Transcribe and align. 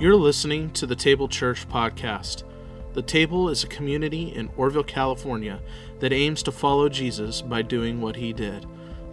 You're 0.00 0.16
listening 0.16 0.70
to 0.70 0.86
the 0.86 0.96
Table 0.96 1.28
Church 1.28 1.68
podcast. 1.68 2.44
The 2.94 3.02
Table 3.02 3.50
is 3.50 3.64
a 3.64 3.66
community 3.66 4.34
in 4.34 4.48
Oroville, 4.56 4.82
California 4.82 5.60
that 5.98 6.10
aims 6.10 6.42
to 6.44 6.52
follow 6.52 6.88
Jesus 6.88 7.42
by 7.42 7.60
doing 7.60 8.00
what 8.00 8.16
he 8.16 8.32
did 8.32 8.64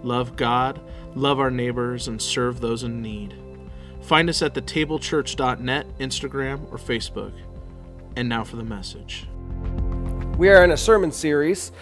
love 0.02 0.38
God, 0.38 0.80
love 1.14 1.42
our 1.42 1.52
neighbors, 1.52 2.08
and 2.08 2.22
serve 2.22 2.62
those 2.62 2.84
in 2.84 3.02
need. 3.02 3.36
Find 4.00 4.30
us 4.30 4.42
at 4.42 4.54
thetablechurch.net, 4.54 5.98
Instagram, 5.98 6.72
or 6.72 6.78
Facebook. 6.78 7.34
And 8.16 8.30
now 8.30 8.46
for 8.46 8.56
the 8.56 8.64
message. 8.64 9.28
We 10.38 10.48
are 10.48 10.64
in 10.64 10.72
a 10.72 10.78
sermon 10.78 11.12
series 11.12 11.74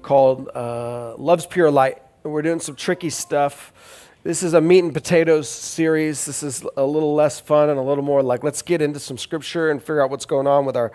called 0.00 0.48
uh, 0.54 1.16
Love's 1.18 1.44
Pure 1.44 1.70
Light. 1.70 2.00
We're 2.22 2.40
doing 2.40 2.60
some 2.60 2.76
tricky 2.76 3.10
stuff. 3.10 4.03
This 4.24 4.42
is 4.42 4.54
a 4.54 4.60
meat 4.62 4.82
and 4.82 4.94
potatoes 4.94 5.50
series. 5.50 6.24
This 6.24 6.42
is 6.42 6.64
a 6.78 6.86
little 6.86 7.14
less 7.14 7.40
fun 7.40 7.68
and 7.68 7.78
a 7.78 7.82
little 7.82 8.02
more 8.02 8.22
like 8.22 8.42
let's 8.42 8.62
get 8.62 8.80
into 8.80 8.98
some 8.98 9.18
scripture 9.18 9.70
and 9.70 9.82
figure 9.82 10.02
out 10.02 10.08
what's 10.08 10.24
going 10.24 10.46
on 10.46 10.64
with 10.64 10.78
our 10.78 10.92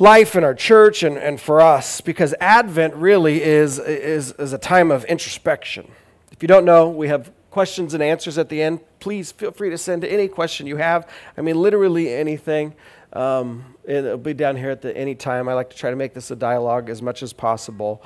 life 0.00 0.34
and 0.34 0.44
our 0.44 0.52
church 0.52 1.04
and, 1.04 1.16
and 1.16 1.40
for 1.40 1.60
us 1.60 2.00
because 2.00 2.34
Advent 2.40 2.92
really 2.96 3.40
is, 3.40 3.78
is, 3.78 4.32
is 4.32 4.52
a 4.52 4.58
time 4.58 4.90
of 4.90 5.04
introspection. 5.04 5.88
If 6.32 6.42
you 6.42 6.48
don't 6.48 6.64
know, 6.64 6.88
we 6.88 7.06
have 7.06 7.30
questions 7.52 7.94
and 7.94 8.02
answers 8.02 8.36
at 8.36 8.48
the 8.48 8.60
end. 8.60 8.80
Please 8.98 9.30
feel 9.30 9.52
free 9.52 9.70
to 9.70 9.78
send 9.78 10.04
any 10.04 10.26
question 10.26 10.66
you 10.66 10.78
have. 10.78 11.08
I 11.38 11.40
mean, 11.40 11.54
literally 11.54 12.12
anything. 12.12 12.74
Um, 13.12 13.76
it'll 13.84 14.18
be 14.18 14.34
down 14.34 14.56
here 14.56 14.70
at 14.70 14.82
the 14.82 14.96
any 14.96 15.14
time. 15.14 15.48
I 15.48 15.54
like 15.54 15.70
to 15.70 15.76
try 15.76 15.90
to 15.90 15.96
make 15.96 16.14
this 16.14 16.32
a 16.32 16.36
dialogue 16.36 16.90
as 16.90 17.00
much 17.00 17.22
as 17.22 17.32
possible. 17.32 18.02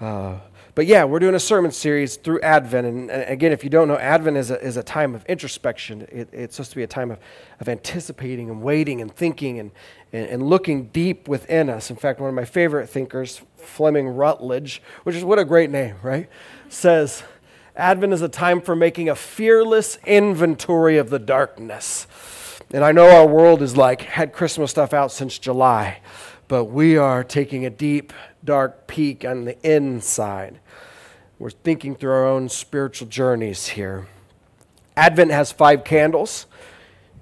Uh, 0.00 0.38
but 0.74 0.86
yeah, 0.86 1.04
we're 1.04 1.18
doing 1.18 1.34
a 1.34 1.40
sermon 1.40 1.70
series 1.70 2.16
through 2.16 2.40
Advent. 2.40 2.86
And, 2.86 3.10
and 3.10 3.30
again, 3.30 3.52
if 3.52 3.64
you 3.64 3.70
don't 3.70 3.88
know, 3.88 3.96
Advent 3.96 4.36
is 4.36 4.50
a, 4.50 4.60
is 4.60 4.76
a 4.76 4.82
time 4.82 5.14
of 5.14 5.24
introspection. 5.26 6.02
It, 6.10 6.28
it's 6.32 6.56
supposed 6.56 6.70
to 6.70 6.76
be 6.76 6.82
a 6.82 6.88
time 6.88 7.10
of, 7.10 7.18
of 7.58 7.68
anticipating 7.68 8.50
and 8.50 8.62
waiting 8.62 9.00
and 9.00 9.14
thinking 9.14 9.58
and, 9.58 9.70
and, 10.12 10.26
and, 10.26 10.42
looking 10.42 10.86
deep 10.86 11.28
within 11.28 11.68
us. 11.68 11.90
In 11.90 11.96
fact, 11.96 12.20
one 12.20 12.28
of 12.28 12.34
my 12.34 12.44
favorite 12.44 12.88
thinkers, 12.88 13.42
Fleming 13.56 14.08
Rutledge, 14.08 14.82
which 15.02 15.16
is 15.16 15.24
what 15.24 15.38
a 15.38 15.44
great 15.44 15.70
name, 15.70 15.96
right? 16.02 16.28
Says, 16.68 17.22
Advent 17.76 18.12
is 18.12 18.22
a 18.22 18.28
time 18.28 18.60
for 18.60 18.76
making 18.76 19.08
a 19.08 19.14
fearless 19.14 19.98
inventory 20.06 20.98
of 20.98 21.10
the 21.10 21.18
darkness. 21.18 22.06
And 22.72 22.84
I 22.84 22.92
know 22.92 23.10
our 23.10 23.26
world 23.26 23.62
is 23.62 23.76
like, 23.76 24.02
had 24.02 24.32
Christmas 24.32 24.70
stuff 24.70 24.94
out 24.94 25.10
since 25.10 25.38
July, 25.38 26.00
but 26.50 26.64
we 26.64 26.96
are 26.96 27.22
taking 27.22 27.64
a 27.64 27.70
deep 27.70 28.12
dark 28.42 28.88
peek 28.88 29.24
on 29.24 29.44
the 29.44 29.56
inside. 29.64 30.58
We're 31.38 31.50
thinking 31.50 31.94
through 31.94 32.10
our 32.10 32.26
own 32.26 32.48
spiritual 32.48 33.06
journeys 33.06 33.68
here. 33.68 34.08
Advent 34.96 35.30
has 35.30 35.52
five 35.52 35.84
candles. 35.84 36.46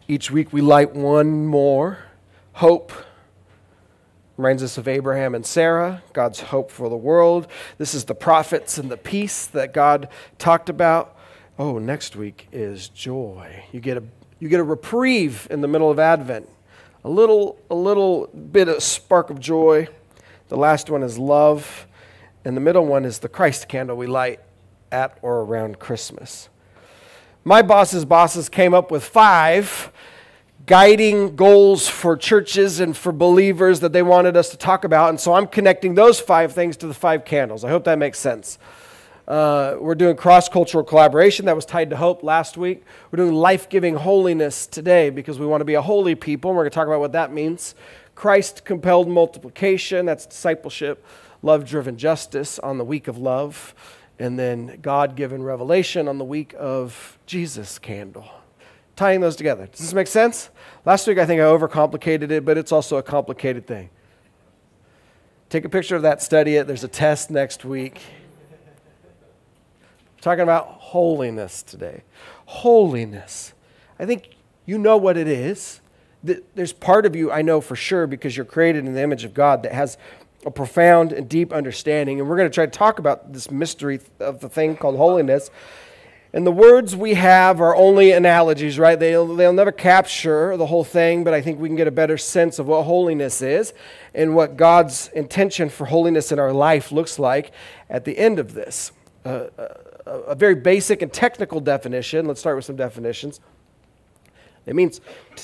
Each 0.09 0.31
week 0.31 0.51
we 0.51 0.63
light 0.63 0.95
one 0.95 1.45
more. 1.45 1.99
Hope 2.55 2.91
reminds 4.39 4.63
us 4.63 4.79
of 4.79 4.89
Abraham 4.89 5.35
and 5.35 5.45
Sarah, 5.45 6.03
God's 6.15 6.41
hope 6.41 6.71
for 6.71 6.89
the 6.89 6.97
world. 6.97 7.49
This 7.77 7.93
is 7.93 8.07
the 8.07 8.15
prophets 8.15 8.79
and 8.79 8.91
the 8.91 8.97
peace 8.97 9.45
that 9.49 9.75
God 9.75 10.09
talked 10.39 10.71
about. 10.71 11.19
Oh, 11.59 11.79
next 11.79 12.17
week 12.17 12.49
is 12.51 12.89
joy. 12.89 13.67
You 13.73 13.81
get 13.81 13.99
a 13.99 14.05
you 14.39 14.49
get 14.49 14.61
a 14.61 14.65
reprieve 14.65 15.47
in 15.51 15.61
the 15.61 15.69
middle 15.69 15.91
of 15.91 15.99
Advent. 15.99 16.49
A 17.05 17.09
little 17.09 17.59
a 17.71 17.75
little 17.75 18.27
bit 18.29 18.69
of 18.69 18.83
spark 18.83 19.31
of 19.31 19.41
joy. 19.41 19.89
The 20.49 20.57
last 20.57 20.91
one 20.91 21.03
is 21.03 21.19
love. 21.19 21.87
And 22.45 22.57
the 22.57 22.61
middle 22.61 22.87
one 22.87 23.05
is 23.05 23.19
the 23.19 23.29
Christ 23.29 23.69
candle 23.69 23.97
we 23.97 24.07
light 24.07 24.41
at 24.91 25.19
or 25.23 25.41
around 25.41 25.79
Christmas. 25.79 26.49
My 27.45 27.63
boss's 27.63 28.05
bosses 28.05 28.49
came 28.49 28.75
up 28.75 28.91
with 28.91 29.05
five 29.05 29.93
guiding 30.67 31.35
goals 31.35 31.89
for 31.89 32.17
churches 32.17 32.79
and 32.79 32.97
for 32.97 33.11
believers 33.11 33.81
that 33.81 33.93
they 33.93 34.03
wanted 34.03 34.37
us 34.37 34.51
to 34.51 34.57
talk 34.57 34.85
about. 34.85 35.09
And 35.09 35.19
so 35.19 35.33
I'm 35.33 35.47
connecting 35.47 35.95
those 35.95 36.21
five 36.21 36.53
things 36.53 36.77
to 36.79 36.87
the 36.87 36.95
five 36.95 37.25
candles. 37.25 37.65
I 37.65 37.71
hope 37.71 37.85
that 37.85 37.99
makes 37.99 38.19
sense. 38.19 38.59
Uh, 39.29 39.77
we're 39.79 39.95
doing 39.95 40.17
cross 40.17 40.49
cultural 40.49 40.83
collaboration 40.83 41.45
that 41.45 41.55
was 41.55 41.67
tied 41.67 41.91
to 41.91 41.97
hope 41.97 42.23
last 42.23 42.57
week. 42.57 42.83
We're 43.11 43.19
doing 43.19 43.35
life 43.35 43.69
giving 43.69 43.95
holiness 43.95 44.67
today 44.67 45.11
because 45.11 45.39
we 45.39 45.45
want 45.45 45.61
to 45.61 45.67
be 45.67 45.75
a 45.75 45.83
holy 45.83 46.15
people. 46.15 46.51
And 46.51 46.57
we're 46.57 46.63
going 46.63 46.71
to 46.71 46.75
talk 46.75 46.87
about 46.87 47.01
what 47.01 47.13
that 47.13 47.31
means. 47.31 47.75
Christ 48.15 48.65
compelled 48.65 49.07
multiplication, 49.07 50.07
that's 50.07 50.25
discipleship, 50.25 51.05
love 51.43 51.67
driven 51.67 51.99
justice 51.99 52.59
on 52.59 52.79
the 52.79 52.85
week 52.85 53.07
of 53.07 53.19
love, 53.19 53.75
and 54.19 54.39
then 54.39 54.79
God 54.81 55.15
given 55.15 55.43
revelation 55.43 56.09
on 56.09 56.17
the 56.17 56.25
week 56.25 56.55
of 56.59 57.19
Jesus 57.27 57.79
candle. 57.79 58.29
Tying 58.97 59.21
those 59.21 59.37
together. 59.37 59.67
Does 59.67 59.81
this 59.81 59.95
make 59.95 60.07
sense? 60.07 60.49
Last 60.87 61.07
week 61.07 61.19
I 61.19 61.27
think 61.27 61.41
I 61.41 61.45
overcomplicated 61.45 62.31
it, 62.31 62.47
but 62.47 62.57
it's 62.57 62.73
also 62.73 62.97
a 62.97 63.03
complicated 63.03 63.67
thing. 63.67 63.91
Take 65.51 65.67
a 65.67 65.69
picture 65.69 65.97
of 65.97 66.03
that, 66.03 66.23
study 66.23 66.57
it. 66.57 66.67
There's 66.67 66.83
a 66.83 66.89
test 66.89 67.31
next 67.31 67.65
week. 67.65 68.01
We're 70.19 70.23
talking 70.23 70.43
about 70.43 70.67
holiness 70.67 71.63
today. 71.63 72.03
Holiness. 72.47 73.55
I 73.99 74.07
think 74.07 74.37
you 74.67 74.79
know 74.79 74.97
what 74.97 75.17
it 75.17 75.29
is 75.29 75.81
there's 76.23 76.73
part 76.73 77.07
of 77.07 77.15
you, 77.15 77.31
I 77.31 77.43
know 77.43 77.61
for 77.61 77.77
sure, 77.77 78.07
because 78.07 78.37
you're 78.37 78.47
created 78.47 78.87
in 78.87 78.95
the 78.95 79.03
image 79.03 79.25
of 79.25 79.35
God, 79.35 79.63
that 79.63 79.73
has 79.73 79.97
a 80.45 80.51
profound 80.51 81.13
and 81.13 81.29
deep 81.29 81.53
understanding. 81.53 82.21
And 82.21 82.29
we're 82.29 82.37
going 82.37 82.51
to 82.51 82.55
try 82.55 82.67
to 82.67 82.71
talk 82.71 82.99
about 82.99 83.33
this 83.33 83.51
mystery 83.51 84.01
of 84.19 84.41
the 84.41 84.49
thing 84.49 84.77
called 84.77 84.97
holiness. 84.97 85.51
And 86.33 86.47
the 86.47 86.53
words 86.53 86.95
we 86.95 87.15
have 87.15 87.61
are 87.61 87.75
only 87.75 88.13
analogies, 88.13 88.79
right? 88.79 88.99
They'll, 88.99 89.35
they'll 89.35 89.53
never 89.53 89.73
capture 89.73 90.57
the 90.57 90.67
whole 90.67 90.85
thing, 90.85 91.25
but 91.25 91.33
I 91.33 91.41
think 91.41 91.59
we 91.59 91.69
can 91.69 91.77
get 91.77 91.87
a 91.87 91.93
better 91.93 92.19
sense 92.19 92.59
of 92.59 92.67
what 92.67 92.83
holiness 92.83 93.41
is 93.41 93.73
and 94.13 94.35
what 94.35 94.57
God's 94.57 95.09
intention 95.15 95.71
for 95.71 95.87
holiness 95.87 96.31
in 96.31 96.39
our 96.39 96.53
life 96.53 96.93
looks 96.93 97.19
like 97.19 97.53
at 97.89 98.05
the 98.05 98.19
end 98.19 98.39
of 98.39 98.53
this. 98.53 98.93
Uh, 99.25 99.47
a, 99.57 99.88
a 100.09 100.35
very 100.35 100.55
basic 100.55 101.03
and 101.03 101.13
technical 101.13 101.61
definition, 101.61 102.27
let's 102.27 102.41
start 102.41 102.57
with 102.57 102.65
some 102.65 102.77
definitions. 102.77 103.41
It 104.67 104.75
means 104.75 105.01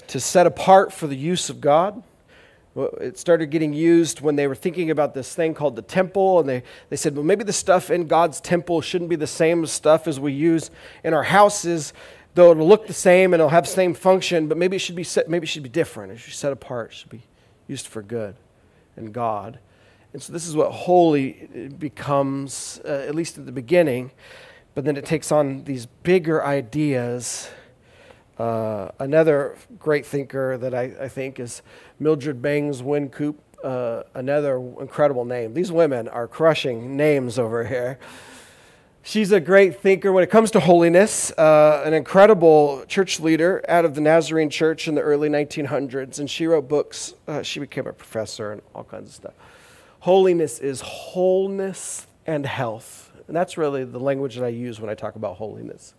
to 0.08 0.20
set 0.20 0.46
apart 0.46 0.92
for 0.92 1.06
the 1.06 1.16
use 1.16 1.48
of 1.50 1.60
God. 1.60 2.02
It 3.00 3.18
started 3.18 3.46
getting 3.46 3.72
used 3.72 4.20
when 4.20 4.36
they 4.36 4.48
were 4.48 4.54
thinking 4.56 4.90
about 4.90 5.14
this 5.14 5.34
thing 5.34 5.54
called 5.54 5.76
the 5.76 5.82
temple, 5.82 6.40
and 6.40 6.48
they, 6.48 6.62
they 6.90 6.96
said, 6.96 7.14
well, 7.14 7.24
maybe 7.24 7.44
the 7.44 7.52
stuff 7.52 7.90
in 7.90 8.08
God's 8.08 8.40
temple 8.40 8.80
shouldn't 8.80 9.08
be 9.10 9.16
the 9.16 9.28
same 9.28 9.64
stuff 9.66 10.08
as 10.08 10.18
we 10.18 10.32
use 10.32 10.70
in 11.04 11.14
our 11.14 11.22
houses, 11.22 11.92
though 12.34 12.50
it'll 12.50 12.66
look 12.66 12.88
the 12.88 12.92
same 12.92 13.32
and 13.32 13.40
it'll 13.40 13.50
have 13.50 13.64
the 13.64 13.70
same 13.70 13.94
function, 13.94 14.48
but 14.48 14.58
maybe 14.58 14.76
it 14.76 14.80
should 14.80 14.96
be 14.96 15.04
set, 15.04 15.28
maybe 15.28 15.44
it 15.44 15.48
should 15.48 15.62
be 15.62 15.68
different. 15.68 16.12
It 16.12 16.18
should 16.18 16.30
be 16.30 16.32
set 16.32 16.52
apart. 16.52 16.90
It 16.90 16.94
should 16.94 17.10
be 17.10 17.22
used 17.68 17.86
for 17.86 18.02
good 18.02 18.34
and 18.96 19.12
God. 19.12 19.60
And 20.12 20.22
so 20.22 20.32
this 20.32 20.46
is 20.46 20.56
what 20.56 20.70
holy 20.70 21.70
becomes, 21.78 22.80
uh, 22.84 23.04
at 23.08 23.14
least 23.14 23.38
at 23.38 23.46
the 23.46 23.52
beginning, 23.52 24.10
but 24.74 24.84
then 24.84 24.96
it 24.96 25.04
takes 25.04 25.30
on 25.30 25.64
these 25.64 25.86
bigger 25.86 26.44
ideas 26.44 27.50
uh, 28.38 28.90
another 28.98 29.56
great 29.78 30.04
thinker 30.04 30.58
that 30.58 30.74
I, 30.74 30.92
I, 31.02 31.08
think 31.08 31.38
is 31.38 31.62
Mildred 32.00 32.42
Bangs 32.42 32.82
Wynkoop, 32.82 33.36
uh, 33.62 34.02
another 34.14 34.56
incredible 34.80 35.24
name. 35.24 35.54
These 35.54 35.70
women 35.70 36.08
are 36.08 36.26
crushing 36.26 36.96
names 36.96 37.38
over 37.38 37.64
here. 37.64 37.98
She's 39.04 39.30
a 39.30 39.38
great 39.38 39.80
thinker 39.80 40.12
when 40.12 40.24
it 40.24 40.30
comes 40.30 40.50
to 40.52 40.60
holiness, 40.60 41.30
uh, 41.32 41.82
an 41.84 41.94
incredible 41.94 42.84
church 42.88 43.20
leader 43.20 43.64
out 43.68 43.84
of 43.84 43.94
the 43.94 44.00
Nazarene 44.00 44.50
church 44.50 44.88
in 44.88 44.96
the 44.96 45.02
early 45.02 45.28
1900s, 45.28 46.18
and 46.18 46.28
she 46.28 46.46
wrote 46.46 46.68
books. 46.68 47.14
Uh, 47.28 47.42
she 47.42 47.60
became 47.60 47.86
a 47.86 47.92
professor 47.92 48.50
and 48.50 48.62
all 48.74 48.82
kinds 48.82 49.10
of 49.10 49.14
stuff. 49.14 49.34
Holiness 50.00 50.58
is 50.58 50.80
wholeness 50.80 52.08
and 52.26 52.46
health. 52.46 53.03
And 53.26 53.36
that's 53.36 53.56
really 53.56 53.84
the 53.84 54.00
language 54.00 54.36
that 54.36 54.44
I 54.44 54.48
use 54.48 54.80
when 54.80 54.90
I 54.90 54.94
talk 54.94 55.16
about 55.16 55.36
holiness 55.36 55.94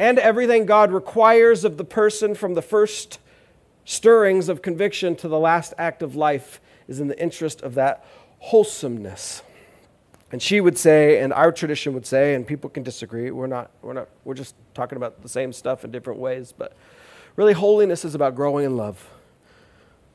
and 0.00 0.18
everything 0.18 0.64
God 0.64 0.92
requires 0.92 1.62
of 1.62 1.76
the 1.76 1.84
person 1.84 2.34
from 2.34 2.54
the 2.54 2.62
first 2.62 3.18
stirrings 3.84 4.48
of 4.48 4.62
conviction 4.62 5.14
to 5.16 5.28
the 5.28 5.38
last 5.38 5.74
act 5.76 6.00
of 6.00 6.16
life 6.16 6.58
is 6.88 7.00
in 7.00 7.08
the 7.08 7.22
interest 7.22 7.60
of 7.60 7.74
that 7.74 8.02
wholesomeness. 8.38 9.42
And 10.32 10.40
she 10.40 10.62
would 10.62 10.78
say, 10.78 11.20
and 11.20 11.34
our 11.34 11.52
tradition 11.52 11.92
would 11.92 12.06
say, 12.06 12.34
and 12.34 12.46
people 12.46 12.70
can 12.70 12.82
disagree, 12.82 13.30
we're 13.30 13.46
not, 13.46 13.72
we're 13.82 13.92
not, 13.92 14.08
we're 14.24 14.32
just 14.32 14.54
talking 14.72 14.96
about 14.96 15.20
the 15.20 15.28
same 15.28 15.52
stuff 15.52 15.84
in 15.84 15.90
different 15.90 16.18
ways, 16.18 16.54
but 16.56 16.74
really 17.36 17.52
holiness 17.52 18.02
is 18.02 18.14
about 18.14 18.34
growing 18.34 18.64
in 18.64 18.78
love. 18.78 19.06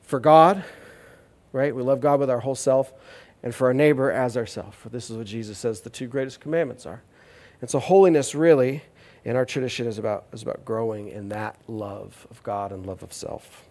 For 0.02 0.18
God, 0.18 0.64
right? 1.52 1.72
We 1.72 1.82
love 1.84 2.00
God 2.00 2.18
with 2.18 2.28
our 2.28 2.40
whole 2.40 2.56
self, 2.56 2.92
and 3.46 3.54
for 3.54 3.68
our 3.68 3.74
neighbor 3.74 4.10
as 4.10 4.36
ourselves. 4.36 4.76
For 4.76 4.88
this 4.88 5.08
is 5.08 5.16
what 5.16 5.28
Jesus 5.28 5.56
says 5.56 5.80
the 5.80 5.88
two 5.88 6.08
greatest 6.08 6.40
commandments 6.40 6.84
are. 6.84 7.04
And 7.60 7.70
so 7.70 7.78
holiness 7.78 8.34
really 8.34 8.82
in 9.24 9.36
our 9.36 9.44
tradition 9.44 9.86
is 9.86 9.98
about, 9.98 10.24
is 10.32 10.42
about 10.42 10.64
growing 10.64 11.06
in 11.10 11.28
that 11.28 11.56
love 11.68 12.26
of 12.28 12.42
God 12.42 12.72
and 12.72 12.84
love 12.84 13.04
of 13.04 13.12
self. 13.12 13.62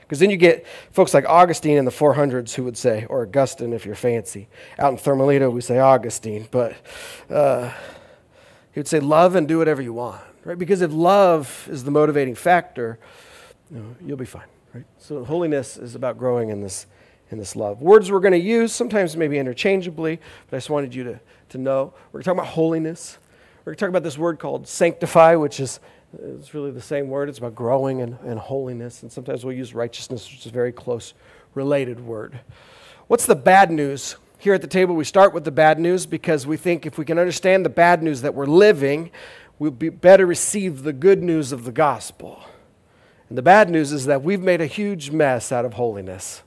Because 0.00 0.18
then 0.18 0.30
you 0.30 0.38
get 0.38 0.66
folks 0.92 1.12
like 1.12 1.26
Augustine 1.28 1.76
in 1.76 1.84
the 1.84 1.90
400s 1.90 2.54
who 2.54 2.64
would 2.64 2.78
say, 2.78 3.04
or 3.10 3.24
Augustine 3.24 3.74
if 3.74 3.84
you're 3.84 3.94
fancy. 3.94 4.48
Out 4.78 4.92
in 4.92 4.96
Thermalito, 4.96 5.52
we 5.52 5.60
say 5.60 5.78
Augustine, 5.78 6.48
but 6.50 6.74
uh, 7.28 7.70
he 8.72 8.80
would 8.80 8.88
say, 8.88 8.98
love 8.98 9.34
and 9.34 9.46
do 9.46 9.58
whatever 9.58 9.82
you 9.82 9.92
want. 9.92 10.22
right? 10.42 10.58
Because 10.58 10.80
if 10.80 10.90
love 10.90 11.68
is 11.70 11.84
the 11.84 11.90
motivating 11.90 12.34
factor, 12.34 12.98
you 13.70 13.94
you'll 14.00 14.16
be 14.16 14.24
fine, 14.24 14.48
right? 14.72 14.86
So 14.96 15.22
holiness 15.22 15.76
is 15.76 15.94
about 15.94 16.16
growing 16.16 16.48
in 16.48 16.62
this 16.62 16.86
in 17.30 17.38
this 17.38 17.56
love. 17.56 17.80
Words 17.80 18.10
we're 18.10 18.20
going 18.20 18.32
to 18.32 18.38
use 18.38 18.72
sometimes 18.72 19.16
maybe 19.16 19.38
interchangeably, 19.38 20.20
but 20.48 20.56
I 20.56 20.58
just 20.58 20.70
wanted 20.70 20.94
you 20.94 21.04
to, 21.04 21.20
to 21.50 21.58
know. 21.58 21.94
We're 22.12 22.18
going 22.18 22.22
to 22.22 22.24
talk 22.26 22.34
about 22.34 22.46
holiness. 22.48 23.18
We're 23.60 23.72
going 23.72 23.76
to 23.76 23.80
talk 23.80 23.88
about 23.88 24.02
this 24.02 24.18
word 24.18 24.38
called 24.38 24.66
sanctify, 24.66 25.36
which 25.36 25.60
is 25.60 25.80
it's 26.18 26.54
really 26.54 26.72
the 26.72 26.80
same 26.80 27.08
word. 27.08 27.28
It's 27.28 27.38
about 27.38 27.54
growing 27.54 28.00
in, 28.00 28.18
in 28.24 28.36
holiness. 28.36 29.02
And 29.02 29.12
sometimes 29.12 29.44
we'll 29.44 29.56
use 29.56 29.74
righteousness, 29.74 30.28
which 30.30 30.40
is 30.40 30.46
a 30.46 30.50
very 30.50 30.72
close 30.72 31.14
related 31.54 32.00
word. 32.00 32.40
What's 33.06 33.26
the 33.26 33.36
bad 33.36 33.70
news? 33.70 34.16
Here 34.38 34.54
at 34.54 34.62
the 34.62 34.66
table, 34.66 34.96
we 34.96 35.04
start 35.04 35.34
with 35.34 35.44
the 35.44 35.50
bad 35.50 35.78
news 35.78 36.06
because 36.06 36.46
we 36.46 36.56
think 36.56 36.86
if 36.86 36.98
we 36.98 37.04
can 37.04 37.18
understand 37.18 37.64
the 37.64 37.70
bad 37.70 38.02
news 38.02 38.22
that 38.22 38.34
we're 38.34 38.46
living, 38.46 39.10
we'll 39.58 39.70
be 39.70 39.88
better 39.88 40.26
receive 40.26 40.82
the 40.82 40.92
good 40.92 41.22
news 41.22 41.52
of 41.52 41.64
the 41.64 41.72
gospel. 41.72 42.42
And 43.28 43.38
the 43.38 43.42
bad 43.42 43.70
news 43.70 43.92
is 43.92 44.06
that 44.06 44.22
we've 44.22 44.40
made 44.40 44.60
a 44.60 44.66
huge 44.66 45.10
mess 45.10 45.52
out 45.52 45.64
of 45.64 45.74
holiness. 45.74 46.42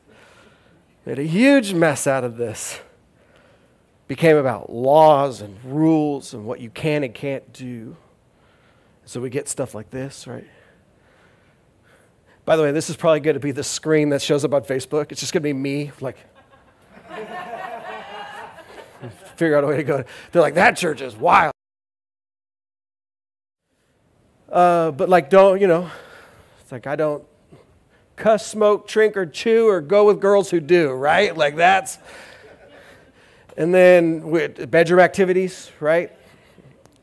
Made 1.06 1.20
a 1.20 1.24
huge 1.24 1.74
mess 1.74 2.08
out 2.08 2.24
of 2.24 2.38
this. 2.38 2.80
Became 4.08 4.38
about 4.38 4.72
laws 4.72 5.42
and 5.42 5.58
rules 5.66 6.34
and 6.34 6.46
what 6.46 6.62
you 6.62 6.70
can 6.70 7.04
and 7.04 7.14
can't 7.14 7.52
do. 7.52 7.98
So 9.06 9.20
we 9.20 9.30
get 9.30 9.50
stuff 9.50 9.76
like 9.76 9.90
this, 9.90 10.28
right? 10.28 10.48
By 12.46 12.56
the 12.56 12.64
way, 12.64 12.72
this 12.72 12.90
is 12.90 12.96
probably 12.96 13.20
going 13.20 13.34
to 13.36 13.40
be 13.40 13.52
the 13.52 13.64
screen 13.64 14.10
that 14.10 14.22
shows 14.22 14.46
up 14.46 14.54
on 14.54 14.64
Facebook. 14.64 15.12
It's 15.12 15.20
just 15.20 15.34
going 15.34 15.44
to 15.44 15.48
be 15.48 15.54
me, 15.54 15.92
like, 16.00 16.18
figure 19.36 19.58
out 19.58 19.64
a 19.64 19.68
way 19.68 19.78
to 19.78 19.84
go. 19.84 20.04
They're 20.32 20.42
like, 20.42 20.56
that 20.56 20.78
church 20.78 21.02
is 21.02 21.16
wild. 21.16 21.54
Uh, 24.50 24.92
but, 24.92 25.10
like, 25.10 25.30
don't, 25.30 25.60
you 25.60 25.68
know, 25.68 25.90
it's 26.62 26.72
like, 26.72 26.86
I 26.86 26.96
don't 26.96 27.24
cuss, 28.16 28.46
smoke, 28.46 28.88
drink, 28.88 29.18
or 29.18 29.26
chew, 29.26 29.68
or 29.68 29.82
go 29.82 30.06
with 30.06 30.20
girls 30.20 30.50
who 30.50 30.60
do, 30.60 30.92
right? 30.92 31.36
Like, 31.36 31.56
that's. 31.56 31.98
And 33.56 33.74
then 33.74 34.30
with 34.30 34.70
bedroom 34.72 35.00
activities, 35.00 35.72
right? 35.80 36.12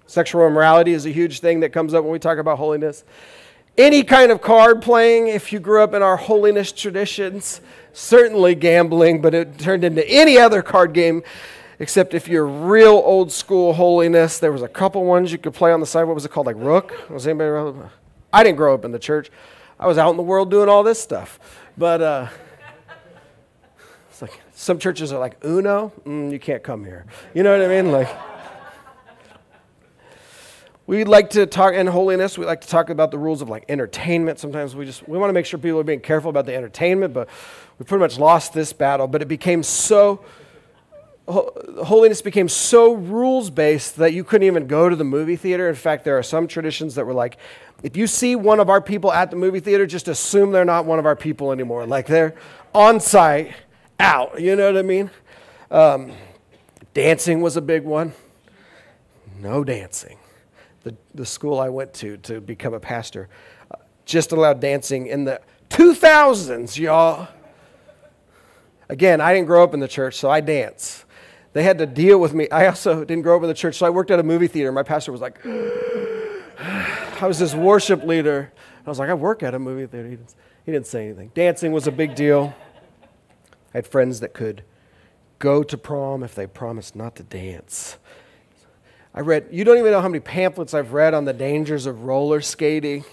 Sexual 0.07 0.47
immorality 0.47 0.93
is 0.93 1.07
a 1.07 1.11
huge 1.11 1.41
thing 1.41 1.61
that 1.61 1.73
comes 1.73 1.95
up 1.95 2.03
when 2.03 2.13
we 2.13 2.19
talk 2.19 2.39
about 2.39 2.59
holiness. 2.59 3.05
Any 3.79 4.03
kind 4.03 4.33
of 4.33 4.43
card 4.43 4.83
playing, 4.83 5.29
if 5.29 5.53
you 5.53 5.61
grew 5.61 5.83
up 5.83 5.95
in 5.95 6.03
our 6.03 6.17
holiness 6.17 6.73
traditions, 6.73 7.61
certainly 7.93 8.57
gambling, 8.57 9.23
but 9.23 9.33
it 9.35 9.59
turned 9.59 9.85
into 9.85 10.07
any 10.09 10.37
other 10.37 10.63
card 10.63 10.93
game 10.93 11.23
except 11.79 12.13
if 12.13 12.29
you're 12.29 12.47
real 12.47 12.93
old 12.93 13.33
school 13.33 13.73
holiness. 13.73 14.39
There 14.39 14.53
was 14.53 14.63
a 14.63 14.69
couple 14.69 15.05
ones 15.05 15.33
you 15.33 15.39
could 15.39 15.55
play 15.55 15.73
on 15.73 15.81
the 15.81 15.87
side. 15.87 16.05
What 16.05 16.15
was 16.15 16.25
it 16.25 16.31
called? 16.31 16.47
Like 16.47 16.57
Rook? 16.59 17.09
Was 17.09 17.27
anybody? 17.27 17.79
I 18.33 18.45
didn't 18.45 18.59
grow 18.59 18.75
up 18.75 18.85
in 18.85 18.93
the 18.93 18.99
church. 18.99 19.31
I 19.81 19.87
was 19.87 19.97
out 19.97 20.11
in 20.11 20.19
the 20.19 20.23
world 20.23 20.51
doing 20.51 20.69
all 20.69 20.83
this 20.83 21.01
stuff. 21.01 21.41
But 21.79 22.03
uh, 22.03 22.29
it's 24.11 24.21
like 24.21 24.39
some 24.53 24.79
churches 24.79 25.11
are 25.11 25.19
like 25.19 25.43
Uno. 25.43 25.91
Mm, 26.05 26.31
you 26.31 26.39
can't 26.39 26.63
come 26.63 26.85
here. 26.85 27.07
You 27.33 27.43
know 27.43 27.59
what 27.59 27.69
I 27.69 27.83
mean? 27.83 27.91
Like. 27.91 28.15
We 30.87 31.05
like 31.05 31.31
to 31.31 31.47
talk 31.47 31.75
in 31.75 31.87
holiness. 31.87 32.37
We 32.37 32.45
like 32.45 32.63
to 32.63 32.69
talk 32.69 32.91
about 32.91 33.13
the 33.13 33.19
rules 33.19 33.43
of 33.43 33.49
like 33.49 33.65
entertainment. 33.69 34.41
Sometimes 34.41 34.75
we 34.75 34.85
just 34.85 35.09
we 35.09 35.17
want 35.17 35.31
to 35.31 35.33
make 35.33 35.47
sure 35.47 35.59
people 35.59 35.79
are 35.79 35.85
being 35.85 36.01
careful 36.01 36.31
about 36.31 36.47
the 36.47 36.55
entertainment, 36.55 37.15
but 37.15 37.29
we 37.79 37.85
pretty 37.85 38.01
much 38.01 38.19
lost 38.19 38.53
this 38.53 38.73
battle. 38.73 39.07
But 39.07 39.23
it 39.23 39.29
became 39.29 39.63
so 39.63 40.25
holiness 41.31 42.23
became 42.23 42.49
so 42.49 42.95
rules 42.95 43.51
based 43.51 43.97
that 43.97 44.13
you 44.13 44.25
couldn't 44.25 44.47
even 44.47 44.67
go 44.67 44.89
to 44.89 44.97
the 44.97 45.05
movie 45.05 45.37
theater. 45.37 45.69
In 45.69 45.75
fact, 45.75 46.05
there 46.05 46.19
are 46.19 46.23
some 46.23 46.47
traditions 46.47 46.95
that 46.95 47.07
were 47.07 47.15
like, 47.15 47.37
if 47.83 47.97
you 47.97 48.07
see 48.07 48.37
one 48.37 48.61
of 48.61 48.69
our 48.69 48.81
people 48.81 49.13
at 49.13 49.31
the 49.31 49.37
movie 49.37 49.61
theater, 49.61 49.87
just 49.87 50.09
assume 50.09 50.53
they're 50.53 50.65
not 50.65 50.85
one 50.85 50.99
of 50.99 51.07
our 51.07 51.17
people 51.17 51.53
anymore. 51.53 51.87
Like 51.87 52.07
they're 52.07 52.35
on 52.75 53.01
site, 53.01 53.53
out. 53.99 54.41
You 54.41 54.57
know 54.57 54.67
what 54.67 54.79
I 54.79 54.83
mean? 54.83 55.11
Um, 55.71 56.13
dancing 56.95 57.41
was 57.41 57.57
a 57.57 57.63
big 57.63 57.85
one. 57.85 58.13
No 59.41 59.65
dancing 59.65 60.19
the, 60.83 60.95
the 61.15 61.27
school 61.27 61.59
I 61.59 61.69
went 61.69 61.93
to 61.95 62.17
to 62.19 62.41
become 62.41 62.75
a 62.75 62.81
pastor, 62.81 63.29
uh, 63.71 63.77
just 64.05 64.33
allowed 64.33 64.61
dancing 64.61 65.07
in 65.07 65.25
the 65.25 65.41
2000s, 65.71 66.79
y'all. 66.79 67.29
Again, 68.89 69.21
I 69.21 69.33
didn't 69.33 69.47
grow 69.47 69.63
up 69.63 69.73
in 69.75 69.81
the 69.81 69.89
church, 69.89 70.17
so 70.17 70.31
I 70.31 70.41
dance. 70.41 71.05
They 71.53 71.63
had 71.63 71.79
to 71.79 71.87
deal 71.87 72.21
with 72.21 72.33
me. 72.33 72.49
I 72.51 72.67
also 72.67 73.05
didn't 73.05 73.23
grow 73.23 73.37
up 73.37 73.43
in 73.43 73.49
the 73.49 73.55
church, 73.55 73.77
so 73.77 73.87
I 73.87 73.91
worked 73.91 74.11
at 74.11 74.21
a 74.21 74.23
movie 74.23 74.47
theater. 74.47 74.71
My 74.71 74.83
pastor 74.83 75.11
was 75.11 75.21
like, 75.21 75.45
I 75.45 77.27
was 77.27 77.39
this 77.39 77.55
worship 77.55 78.05
leader. 78.05 78.53
I 78.87 78.89
was 78.89 78.99
like, 78.99 79.11
I 79.11 79.15
work 79.15 79.43
at 79.43 79.55
a 79.55 79.59
movie 79.59 79.87
theater. 79.87 80.09
He 80.09 80.17
didn't, 80.17 80.35
he 80.67 80.73
didn't 80.73 80.87
say 80.87 81.07
anything. 81.07 81.33
Dancing 81.35 81.73
was 81.73 81.87
a 81.87 81.93
big 81.93 82.15
deal. 82.15 82.55
I 83.75 83.79
had 83.79 83.87
friends 83.87 84.21
that 84.21 84.33
could 84.33 84.63
go 85.39 85.63
to 85.63 85.77
prom 85.77 86.23
if 86.23 86.35
they 86.35 86.47
promised 86.47 86.95
not 86.95 87.17
to 87.17 87.23
dance. 87.23 87.97
I 89.13 89.21
read, 89.21 89.49
you 89.51 89.65
don't 89.65 89.79
even 89.79 89.91
know 89.91 90.01
how 90.01 90.09
many 90.09 90.21
pamphlets 90.21 90.73
I've 90.73 90.93
read 90.93 91.15
on 91.15 91.25
the 91.25 91.33
dangers 91.33 91.87
of 91.87 92.05
roller 92.05 92.41
skating. 92.41 93.05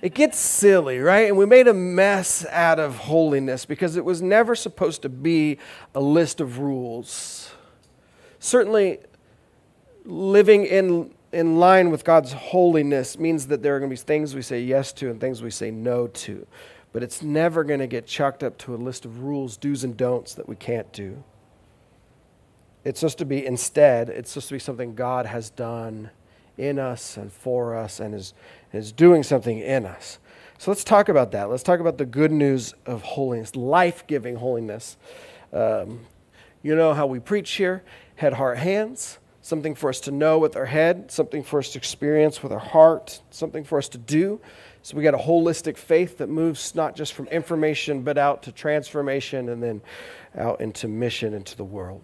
It 0.00 0.14
gets 0.14 0.38
silly, 0.38 0.98
right? 0.98 1.28
And 1.28 1.36
we 1.36 1.44
made 1.44 1.66
a 1.66 1.74
mess 1.74 2.46
out 2.50 2.78
of 2.78 2.96
holiness 2.96 3.64
because 3.64 3.96
it 3.96 4.04
was 4.04 4.22
never 4.22 4.54
supposed 4.54 5.02
to 5.02 5.08
be 5.08 5.58
a 5.94 6.00
list 6.00 6.40
of 6.40 6.58
rules. 6.58 7.52
Certainly, 8.38 9.00
living 10.04 10.64
in, 10.64 11.12
in 11.32 11.58
line 11.58 11.90
with 11.90 12.04
God's 12.04 12.32
holiness 12.32 13.18
means 13.18 13.48
that 13.48 13.62
there 13.62 13.74
are 13.74 13.80
going 13.80 13.90
to 13.90 13.94
be 13.94 14.00
things 14.00 14.34
we 14.36 14.42
say 14.42 14.60
yes 14.60 14.92
to 14.94 15.10
and 15.10 15.20
things 15.20 15.42
we 15.42 15.50
say 15.50 15.70
no 15.72 16.06
to. 16.06 16.46
But 16.92 17.02
it's 17.02 17.20
never 17.20 17.64
going 17.64 17.80
to 17.80 17.88
get 17.88 18.06
chucked 18.06 18.44
up 18.44 18.56
to 18.58 18.74
a 18.74 18.76
list 18.76 19.04
of 19.04 19.22
rules, 19.22 19.56
do's, 19.56 19.82
and 19.82 19.96
don'ts 19.96 20.34
that 20.34 20.48
we 20.48 20.54
can't 20.54 20.90
do. 20.92 21.22
It's 22.84 23.00
supposed 23.00 23.18
to 23.18 23.24
be 23.24 23.44
instead, 23.44 24.08
it's 24.08 24.30
supposed 24.30 24.48
to 24.48 24.54
be 24.54 24.60
something 24.60 24.94
God 24.94 25.26
has 25.26 25.50
done 25.50 26.10
in 26.58 26.78
us 26.78 27.16
and 27.16 27.32
for 27.32 27.76
us 27.76 28.00
and 28.00 28.14
is, 28.14 28.34
is 28.72 28.92
doing 28.92 29.22
something 29.22 29.58
in 29.58 29.86
us. 29.86 30.18
So 30.58 30.70
let's 30.70 30.84
talk 30.84 31.08
about 31.08 31.30
that. 31.32 31.48
Let's 31.48 31.62
talk 31.62 31.78
about 31.80 31.98
the 31.98 32.04
good 32.04 32.32
news 32.32 32.74
of 32.84 33.02
holiness, 33.02 33.54
life 33.54 34.06
giving 34.06 34.36
holiness. 34.36 34.96
Um, 35.52 36.00
you 36.62 36.74
know 36.74 36.94
how 36.94 37.06
we 37.06 37.20
preach 37.20 37.52
here 37.52 37.84
head, 38.16 38.32
heart, 38.32 38.58
hands. 38.58 39.18
Something 39.40 39.74
for 39.74 39.88
us 39.88 40.00
to 40.00 40.10
know 40.10 40.38
with 40.38 40.56
our 40.56 40.66
head, 40.66 41.10
something 41.10 41.42
for 41.42 41.60
us 41.60 41.70
to 41.72 41.78
experience 41.78 42.42
with 42.42 42.52
our 42.52 42.58
heart, 42.58 43.22
something 43.30 43.64
for 43.64 43.78
us 43.78 43.88
to 43.90 43.98
do. 43.98 44.40
So 44.82 44.96
we 44.96 45.02
got 45.02 45.14
a 45.14 45.18
holistic 45.18 45.76
faith 45.76 46.18
that 46.18 46.28
moves 46.28 46.74
not 46.74 46.96
just 46.96 47.14
from 47.14 47.28
information, 47.28 48.02
but 48.02 48.18
out 48.18 48.42
to 48.42 48.52
transformation 48.52 49.48
and 49.48 49.62
then 49.62 49.80
out 50.36 50.60
into 50.60 50.88
mission 50.88 51.32
into 51.32 51.56
the 51.56 51.64
world. 51.64 52.02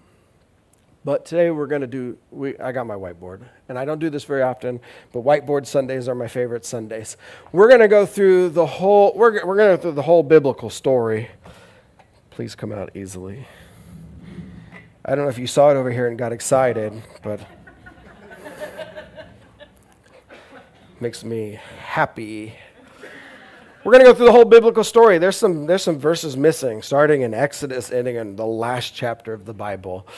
But 1.04 1.26
today 1.26 1.50
we're 1.50 1.66
going 1.66 1.82
to 1.82 1.87
do, 1.87 2.16
we, 2.30 2.56
I 2.56 2.73
got 2.73 2.87
my 2.87 2.94
whiteboard, 2.94 3.42
and 3.68 3.78
I 3.78 3.84
don't 3.84 3.99
do 3.99 4.08
this 4.08 4.25
very 4.25 4.40
often, 4.40 4.80
but 5.12 5.23
whiteboard 5.23 5.66
Sundays 5.66 6.08
are 6.08 6.14
my 6.14 6.28
favorite 6.28 6.64
Sundays. 6.64 7.18
We're 7.52 7.68
going 7.68 7.82
to 7.82 7.88
go 7.88 8.06
through 8.06 8.50
the 8.50 8.64
whole, 8.64 9.12
we're, 9.14 9.44
we're 9.44 9.56
going 9.56 9.70
to 9.70 9.76
go 9.76 9.82
through 9.82 9.92
the 9.92 10.02
whole 10.02 10.23
biblical 10.23 10.70
story. 10.70 11.28
Please 12.30 12.54
come 12.54 12.73
out 12.73 12.96
easily. 12.96 13.46
I 15.04 15.14
don't 15.14 15.25
know 15.25 15.30
if 15.30 15.38
you 15.38 15.46
saw 15.46 15.70
it 15.70 15.75
over 15.75 15.90
here 15.90 16.08
and 16.08 16.16
got 16.16 16.32
excited, 16.32 16.94
but 17.23 17.38
makes 21.00 21.23
me 21.23 21.61
happy. 21.80 22.54
We're 23.84 23.92
going 23.92 24.06
to 24.06 24.11
go 24.11 24.14
through 24.14 24.26
the 24.26 24.32
whole 24.32 24.46
biblical 24.46 24.82
story. 24.82 25.18
There's 25.18 25.37
some, 25.37 25.66
there's 25.66 25.82
some 25.82 25.99
verses 25.99 26.34
missing, 26.34 26.80
starting 26.80 27.20
in 27.20 27.34
Exodus, 27.34 27.92
ending 27.92 28.16
in 28.16 28.37
the 28.37 28.46
last 28.46 28.94
chapter 28.94 29.34
of 29.34 29.44
the 29.44 29.52
Bible. 29.52 30.08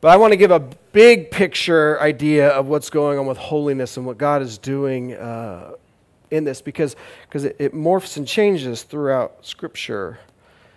But 0.00 0.08
I 0.08 0.16
want 0.16 0.32
to 0.32 0.36
give 0.36 0.50
a 0.50 0.60
big 0.60 1.30
picture 1.30 2.00
idea 2.00 2.50
of 2.50 2.68
what's 2.68 2.90
going 2.90 3.18
on 3.18 3.26
with 3.26 3.38
holiness 3.38 3.96
and 3.96 4.04
what 4.04 4.18
God 4.18 4.42
is 4.42 4.58
doing 4.58 5.14
uh, 5.14 5.72
in 6.30 6.44
this 6.44 6.60
because, 6.60 6.96
because 7.22 7.44
it, 7.44 7.56
it 7.58 7.74
morphs 7.74 8.16
and 8.16 8.26
changes 8.26 8.82
throughout 8.82 9.44
Scripture, 9.44 10.18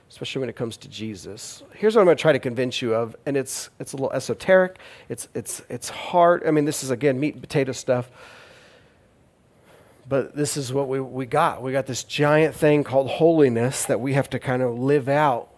especially 0.10 0.40
when 0.40 0.50
it 0.50 0.56
comes 0.56 0.78
to 0.78 0.88
Jesus. 0.88 1.64
Here's 1.76 1.96
what 1.96 2.02
I'm 2.02 2.06
going 2.06 2.18
to 2.18 2.22
try 2.22 2.32
to 2.32 2.40
convince 2.40 2.82
you 2.82 2.94
of, 2.96 3.16
and 3.26 3.36
it's, 3.36 3.70
it's 3.80 3.92
a 3.94 3.98
little 3.98 4.12
esoteric, 4.14 4.78
it's, 5.10 5.28
it's, 5.34 5.62
it's 5.70 5.90
hard. 5.90 6.48
I 6.48 6.52
mean, 6.52 6.66
this 6.66 6.84
is, 6.84 6.90
again, 6.90 7.20
meat 7.20 7.34
and 7.34 7.44
potato 7.44 7.74
stuff. 7.74 8.10
But 10.08 10.36
this 10.36 10.58
is 10.58 10.74
what 10.74 10.88
we, 10.88 11.00
we 11.00 11.28
got. 11.28 11.62
We 11.62 11.72
got 11.72 11.86
this 11.86 12.04
giant 12.04 12.56
thing 12.56 12.84
called 12.84 13.10
holiness 13.10 13.86
that 13.86 14.00
we 14.00 14.14
have 14.14 14.30
to 14.32 14.40
kind 14.40 14.64
of 14.64 14.80
live 14.80 15.08
out 15.08 15.50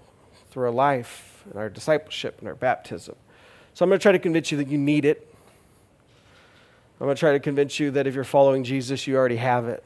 through 0.49 0.65
our 0.65 0.71
life 0.71 1.43
and 1.49 1.55
our 1.57 1.69
discipleship 1.69 2.39
and 2.39 2.49
our 2.49 2.55
baptism. 2.55 3.15
So 3.73 3.85
I'm 3.85 3.89
going 3.89 3.99
to 3.99 4.03
try 4.03 4.11
to 4.11 4.19
convince 4.19 4.51
you 4.51 4.57
that 4.57 4.67
you 4.67 4.77
need 4.77 5.05
it. 5.05 5.33
I'm 6.99 7.07
going 7.07 7.15
to 7.15 7.19
try 7.19 7.31
to 7.31 7.39
convince 7.39 7.79
you 7.79 7.91
that 7.91 8.05
if 8.05 8.13
you're 8.13 8.23
following 8.23 8.63
Jesus, 8.63 9.07
you 9.07 9.15
already 9.15 9.37
have 9.37 9.67
it. 9.67 9.83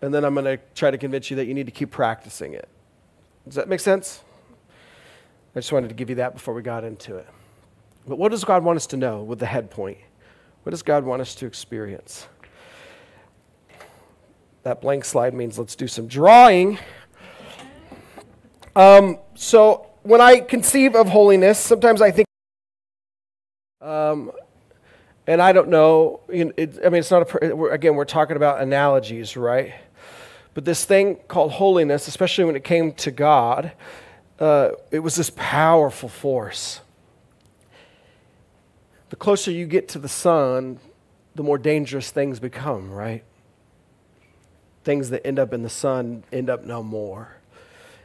And 0.00 0.12
then 0.12 0.24
I'm 0.24 0.34
going 0.34 0.44
to 0.44 0.58
try 0.74 0.90
to 0.90 0.98
convince 0.98 1.30
you 1.30 1.36
that 1.36 1.46
you 1.46 1.54
need 1.54 1.66
to 1.66 1.72
keep 1.72 1.90
practicing 1.90 2.54
it. 2.54 2.68
Does 3.44 3.56
that 3.56 3.68
make 3.68 3.80
sense? 3.80 4.22
I 5.54 5.58
just 5.58 5.72
wanted 5.72 5.88
to 5.88 5.94
give 5.94 6.08
you 6.08 6.16
that 6.16 6.34
before 6.34 6.54
we 6.54 6.62
got 6.62 6.82
into 6.82 7.16
it. 7.16 7.28
But 8.06 8.18
what 8.18 8.30
does 8.30 8.44
God 8.44 8.64
want 8.64 8.76
us 8.76 8.86
to 8.88 8.96
know 8.96 9.22
with 9.22 9.38
the 9.38 9.46
head 9.46 9.70
point? 9.70 9.98
What 10.62 10.70
does 10.70 10.82
God 10.82 11.04
want 11.04 11.20
us 11.22 11.34
to 11.36 11.46
experience? 11.46 12.26
That 14.62 14.80
blank 14.80 15.04
slide 15.04 15.34
means 15.34 15.58
let's 15.58 15.76
do 15.76 15.86
some 15.86 16.06
drawing. 16.06 16.78
Um, 18.74 19.18
so 19.34 19.86
when 20.04 20.20
I 20.20 20.40
conceive 20.40 20.94
of 20.94 21.08
holiness, 21.08 21.58
sometimes 21.58 22.00
I 22.00 22.10
think, 22.10 22.28
um, 23.80 24.30
and 25.26 25.40
I 25.40 25.52
don't 25.52 25.68
know. 25.68 26.20
It, 26.28 26.78
I 26.84 26.90
mean, 26.90 27.00
it's 27.00 27.10
not 27.10 27.34
a. 27.42 27.56
We're, 27.56 27.72
again, 27.72 27.96
we're 27.96 28.04
talking 28.04 28.36
about 28.36 28.60
analogies, 28.60 29.36
right? 29.36 29.74
But 30.52 30.64
this 30.64 30.84
thing 30.84 31.16
called 31.26 31.52
holiness, 31.52 32.06
especially 32.06 32.44
when 32.44 32.54
it 32.54 32.64
came 32.64 32.92
to 32.92 33.10
God, 33.10 33.72
uh, 34.38 34.70
it 34.90 35.00
was 35.00 35.16
this 35.16 35.30
powerful 35.34 36.08
force. 36.08 36.80
The 39.08 39.16
closer 39.16 39.50
you 39.50 39.66
get 39.66 39.88
to 39.90 39.98
the 39.98 40.08
sun, 40.08 40.80
the 41.34 41.42
more 41.42 41.58
dangerous 41.58 42.10
things 42.10 42.40
become, 42.40 42.90
right? 42.90 43.24
Things 44.84 45.10
that 45.10 45.26
end 45.26 45.38
up 45.38 45.52
in 45.54 45.62
the 45.62 45.70
sun 45.70 46.24
end 46.30 46.50
up 46.50 46.64
no 46.64 46.82
more. 46.82 47.36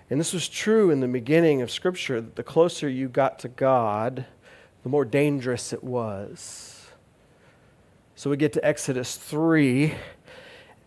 And 0.10 0.20
this 0.20 0.34
was 0.34 0.50
true 0.50 0.89
in 0.89 1.01
the 1.01 1.08
beginning 1.08 1.62
of 1.62 1.70
Scripture 1.70 2.20
that 2.20 2.36
the 2.36 2.44
closer 2.44 2.89
you 2.89 3.08
got 3.08 3.38
to 3.39 3.48
God, 3.48 4.25
the 4.82 4.89
more 4.89 5.06
dangerous 5.06 5.72
it 5.72 5.84
was. 5.84 6.88
So 8.16 8.30
we 8.32 8.38
get 8.38 8.51
to 8.54 8.66
Exodus 8.66 9.16
3, 9.16 9.94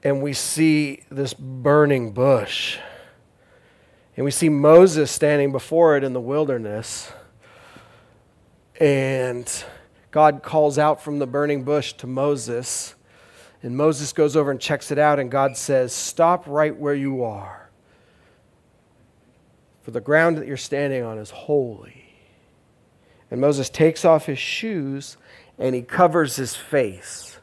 and 0.03 0.23
we 0.23 0.33
see 0.33 1.05
this 1.09 1.35
burning 1.35 2.11
bush. 2.13 2.79
And 4.17 4.25
we 4.25 4.33
see 4.33 4.49
Moses 4.49 5.13
standing 5.13 5.53
before 5.53 5.97
it 5.97 6.03
in 6.03 6.15
the 6.15 6.21
wilderness. 6.21 7.13
And 8.81 9.51
God 10.11 10.43
calls 10.43 10.79
out 10.79 11.01
from 11.01 11.21
the 11.21 11.29
burning 11.29 11.63
bush 11.63 11.93
to 11.95 12.09
Moses. 12.09 12.97
And 13.63 13.77
Moses 13.77 14.13
goes 14.13 14.37
over 14.37 14.51
and 14.51 14.61
checks 14.61 14.91
it 14.91 14.99
out, 14.99 15.21
and 15.21 15.31
God 15.31 15.57
says, 15.57 15.93
Stop 15.93 16.45
right 16.49 16.77
where 16.77 16.95
you 16.95 17.23
are 17.23 17.62
for 19.83 19.91
the 19.91 20.01
ground 20.01 20.39
that 20.39 20.47
you're 20.47 20.57
standing 20.57 21.03
on 21.03 21.19
is 21.19 21.31
holy. 21.31 22.05
And 23.31 23.41
Moses 23.41 23.69
takes 23.69 24.05
off 24.05 24.27
his 24.27 24.39
shoes 24.39 25.17
and 25.59 25.75
he 25.75 25.83
covers 25.83 26.37
his 26.37 26.55
face. 26.55 27.39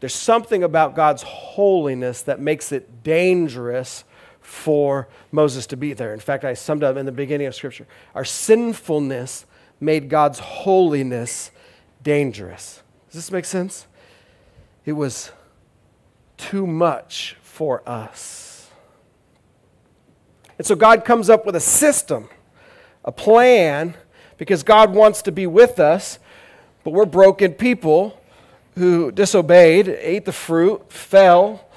There's 0.00 0.14
something 0.14 0.64
about 0.64 0.96
God's 0.96 1.22
holiness 1.22 2.22
that 2.22 2.40
makes 2.40 2.72
it 2.72 3.04
dangerous 3.04 4.04
for 4.40 5.08
Moses 5.30 5.66
to 5.68 5.76
be 5.76 5.92
there. 5.92 6.12
In 6.12 6.20
fact, 6.20 6.44
I 6.44 6.54
summed 6.54 6.82
up 6.82 6.96
in 6.96 7.06
the 7.06 7.12
beginning 7.12 7.46
of 7.46 7.54
Scripture 7.54 7.86
our 8.14 8.24
sinfulness 8.24 9.46
made 9.80 10.08
God's 10.08 10.38
holiness 10.38 11.50
dangerous. 12.02 12.82
Does 13.08 13.14
this 13.16 13.30
make 13.30 13.44
sense? 13.44 13.86
It 14.84 14.92
was 14.92 15.30
too 16.36 16.66
much 16.66 17.36
for 17.42 17.88
us. 17.88 18.41
And 20.62 20.66
so 20.68 20.76
God 20.76 21.04
comes 21.04 21.28
up 21.28 21.44
with 21.44 21.56
a 21.56 21.60
system, 21.60 22.28
a 23.04 23.10
plan, 23.10 23.94
because 24.38 24.62
God 24.62 24.94
wants 24.94 25.20
to 25.22 25.32
be 25.32 25.44
with 25.44 25.80
us, 25.80 26.20
but 26.84 26.92
we're 26.92 27.04
broken 27.04 27.54
people 27.54 28.16
who 28.76 29.10
disobeyed, 29.10 29.88
ate 29.88 30.24
the 30.24 30.30
fruit, 30.30 30.92
fell, 30.92 31.68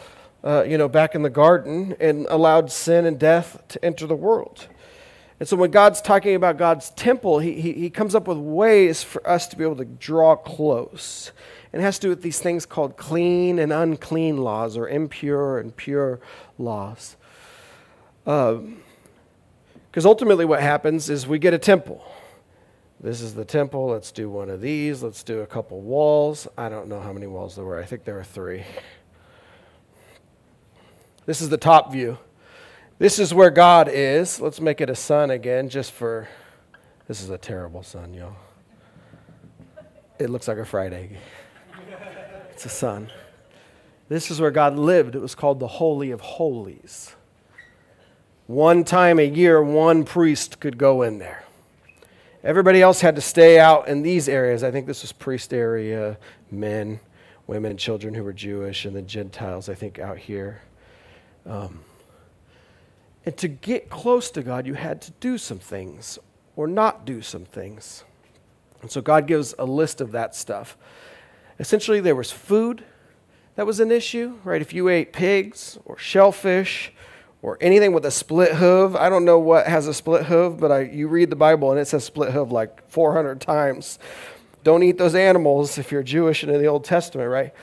uh, 0.44 0.66
you 0.68 0.78
know, 0.78 0.88
back 0.88 1.16
in 1.16 1.24
the 1.24 1.32
garden, 1.32 1.96
and 2.00 2.28
allowed 2.30 2.72
sin 2.72 3.08
and 3.08 3.18
death 3.18 3.60
to 3.70 3.84
enter 3.84 4.06
the 4.06 4.16
world. 4.16 4.68
And 5.40 5.50
so 5.50 5.58
when 5.58 5.72
God's 5.72 6.00
talking 6.00 6.36
about 6.36 6.60
God's 6.60 6.92
temple, 6.92 7.40
he, 7.40 7.60
he, 7.60 7.74
he 7.74 7.90
comes 7.90 8.14
up 8.14 8.28
with 8.28 8.38
ways 8.38 9.04
for 9.04 9.28
us 9.28 9.48
to 9.48 9.58
be 9.58 9.64
able 9.64 9.78
to 9.78 9.86
draw 9.86 10.36
close. 10.36 11.32
And 11.74 11.82
it 11.82 11.86
has 11.86 11.98
to 11.98 12.02
do 12.04 12.10
with 12.10 12.22
these 12.22 12.40
things 12.40 12.68
called 12.68 12.98
clean 12.98 13.58
and 13.58 13.74
unclean 13.74 14.38
laws, 14.38 14.78
or 14.78 14.88
impure 14.88 15.58
and 15.58 15.76
pure 15.76 16.20
laws. 16.60 17.16
Because 18.26 18.58
um, 18.58 20.06
ultimately, 20.06 20.46
what 20.46 20.60
happens 20.60 21.10
is 21.10 21.28
we 21.28 21.40
get 21.40 21.54
a 21.54 21.60
temple. 21.60 22.04
This 23.00 23.22
is 23.22 23.36
the 23.36 23.46
temple. 23.46 23.88
Let's 23.88 24.12
do 24.12 24.30
one 24.30 24.50
of 24.50 24.62
these. 24.62 25.04
Let's 25.04 25.22
do 25.22 25.42
a 25.42 25.46
couple 25.46 25.80
walls. 25.82 26.48
I 26.58 26.70
don't 26.70 26.88
know 26.88 27.00
how 27.00 27.14
many 27.14 27.28
walls 27.28 27.56
there 27.56 27.64
were. 27.64 27.80
I 27.80 27.86
think 27.86 28.04
there 28.04 28.16
were 28.16 28.24
three. 28.24 28.64
This 31.28 31.40
is 31.40 31.50
the 31.50 31.58
top 31.58 31.92
view. 31.92 32.18
This 32.98 33.20
is 33.20 33.34
where 33.34 33.52
God 33.52 33.90
is. 33.92 34.42
Let's 34.42 34.60
make 34.60 34.82
it 34.82 34.90
a 34.90 34.96
sun 34.96 35.30
again, 35.30 35.70
just 35.70 35.92
for. 35.92 36.28
This 37.08 37.22
is 37.22 37.30
a 37.30 37.38
terrible 37.38 37.84
sun, 37.84 38.16
y'all. 38.16 38.36
It 40.18 40.32
looks 40.32 40.48
like 40.48 40.58
a 40.58 40.66
fried 40.66 40.94
egg. 40.94 41.18
It's 42.52 42.66
a 42.66 42.70
sun. 42.70 43.12
This 44.10 44.32
is 44.32 44.42
where 44.42 44.50
God 44.50 44.78
lived. 44.78 45.16
It 45.16 45.22
was 45.22 45.36
called 45.36 45.60
the 45.60 45.68
Holy 45.68 46.10
of 46.10 46.22
Holies. 46.22 47.16
One 48.48 48.84
time 48.84 49.18
a 49.18 49.28
year, 49.28 49.64
one 49.64 50.04
priest 50.04 50.60
could 50.60 50.78
go 50.78 51.02
in 51.02 51.18
there. 51.18 51.44
Everybody 52.44 52.80
else 52.80 53.02
had 53.02 53.16
to 53.16 53.22
stay 53.22 53.60
out 53.60 53.88
in 53.88 54.04
these 54.04 54.30
areas. 54.30 54.64
I 54.64 54.70
think 54.70 54.86
this 54.86 55.02
was 55.02 55.12
priest 55.12 55.52
area, 55.52 56.20
men, 56.52 57.00
women, 57.48 57.72
and 57.72 57.80
children 57.80 58.14
who 58.14 58.24
were 58.24 58.34
Jewish, 58.34 58.86
and 58.86 58.96
the 58.96 59.02
Gentiles, 59.02 59.68
I 59.68 59.74
think, 59.74 59.98
out 59.98 60.20
here. 60.20 60.62
Um, 61.48 61.80
and 63.26 63.36
to 63.38 63.48
get 63.48 63.90
close 63.90 64.30
to 64.32 64.44
God, 64.44 64.68
you 64.68 64.76
had 64.76 65.02
to 65.04 65.12
do 65.20 65.40
some 65.40 65.58
things 65.58 66.20
or 66.56 66.68
not 66.68 67.04
do 67.04 67.24
some 67.24 67.46
things. 67.46 68.04
And 68.84 68.92
so 68.92 69.02
God 69.02 69.26
gives 69.26 69.56
a 69.58 69.66
list 69.66 70.00
of 70.00 70.12
that 70.12 70.36
stuff. 70.36 70.78
Essentially, 71.60 72.00
there 72.00 72.16
was 72.16 72.32
food 72.32 72.84
that 73.56 73.66
was 73.66 73.80
an 73.80 73.92
issue, 73.92 74.38
right? 74.44 74.62
If 74.62 74.74
you 74.74 74.88
ate 74.90 75.14
pigs 75.14 75.80
or 75.86 75.98
shellfish 75.98 76.94
or 77.46 77.60
anything 77.62 77.94
with 77.94 78.04
a 78.08 78.12
split 78.12 78.56
hoof. 78.56 78.96
I 78.96 79.08
don't 79.08 79.24
know 79.24 79.38
what 79.38 79.68
has 79.68 79.86
a 79.86 79.94
split 79.94 80.26
hoof, 80.26 80.58
but 80.60 80.72
I, 80.72 80.80
you 80.82 81.08
read 81.08 81.30
the 81.30 81.36
Bible 81.36 81.70
and 81.70 81.80
it 81.80 81.86
says 81.86 82.04
split 82.04 82.32
hoof 82.32 82.52
like 82.52 82.90
400 82.90 83.40
times. 83.40 84.00
Don't 84.64 84.82
eat 84.82 84.98
those 84.98 85.14
animals 85.14 85.78
if 85.78 85.92
you're 85.92 86.02
Jewish 86.02 86.42
and 86.42 86.52
in 86.52 86.60
the 86.60 86.66
Old 86.66 86.86
Testament, 86.86 87.30
right? 87.30 87.54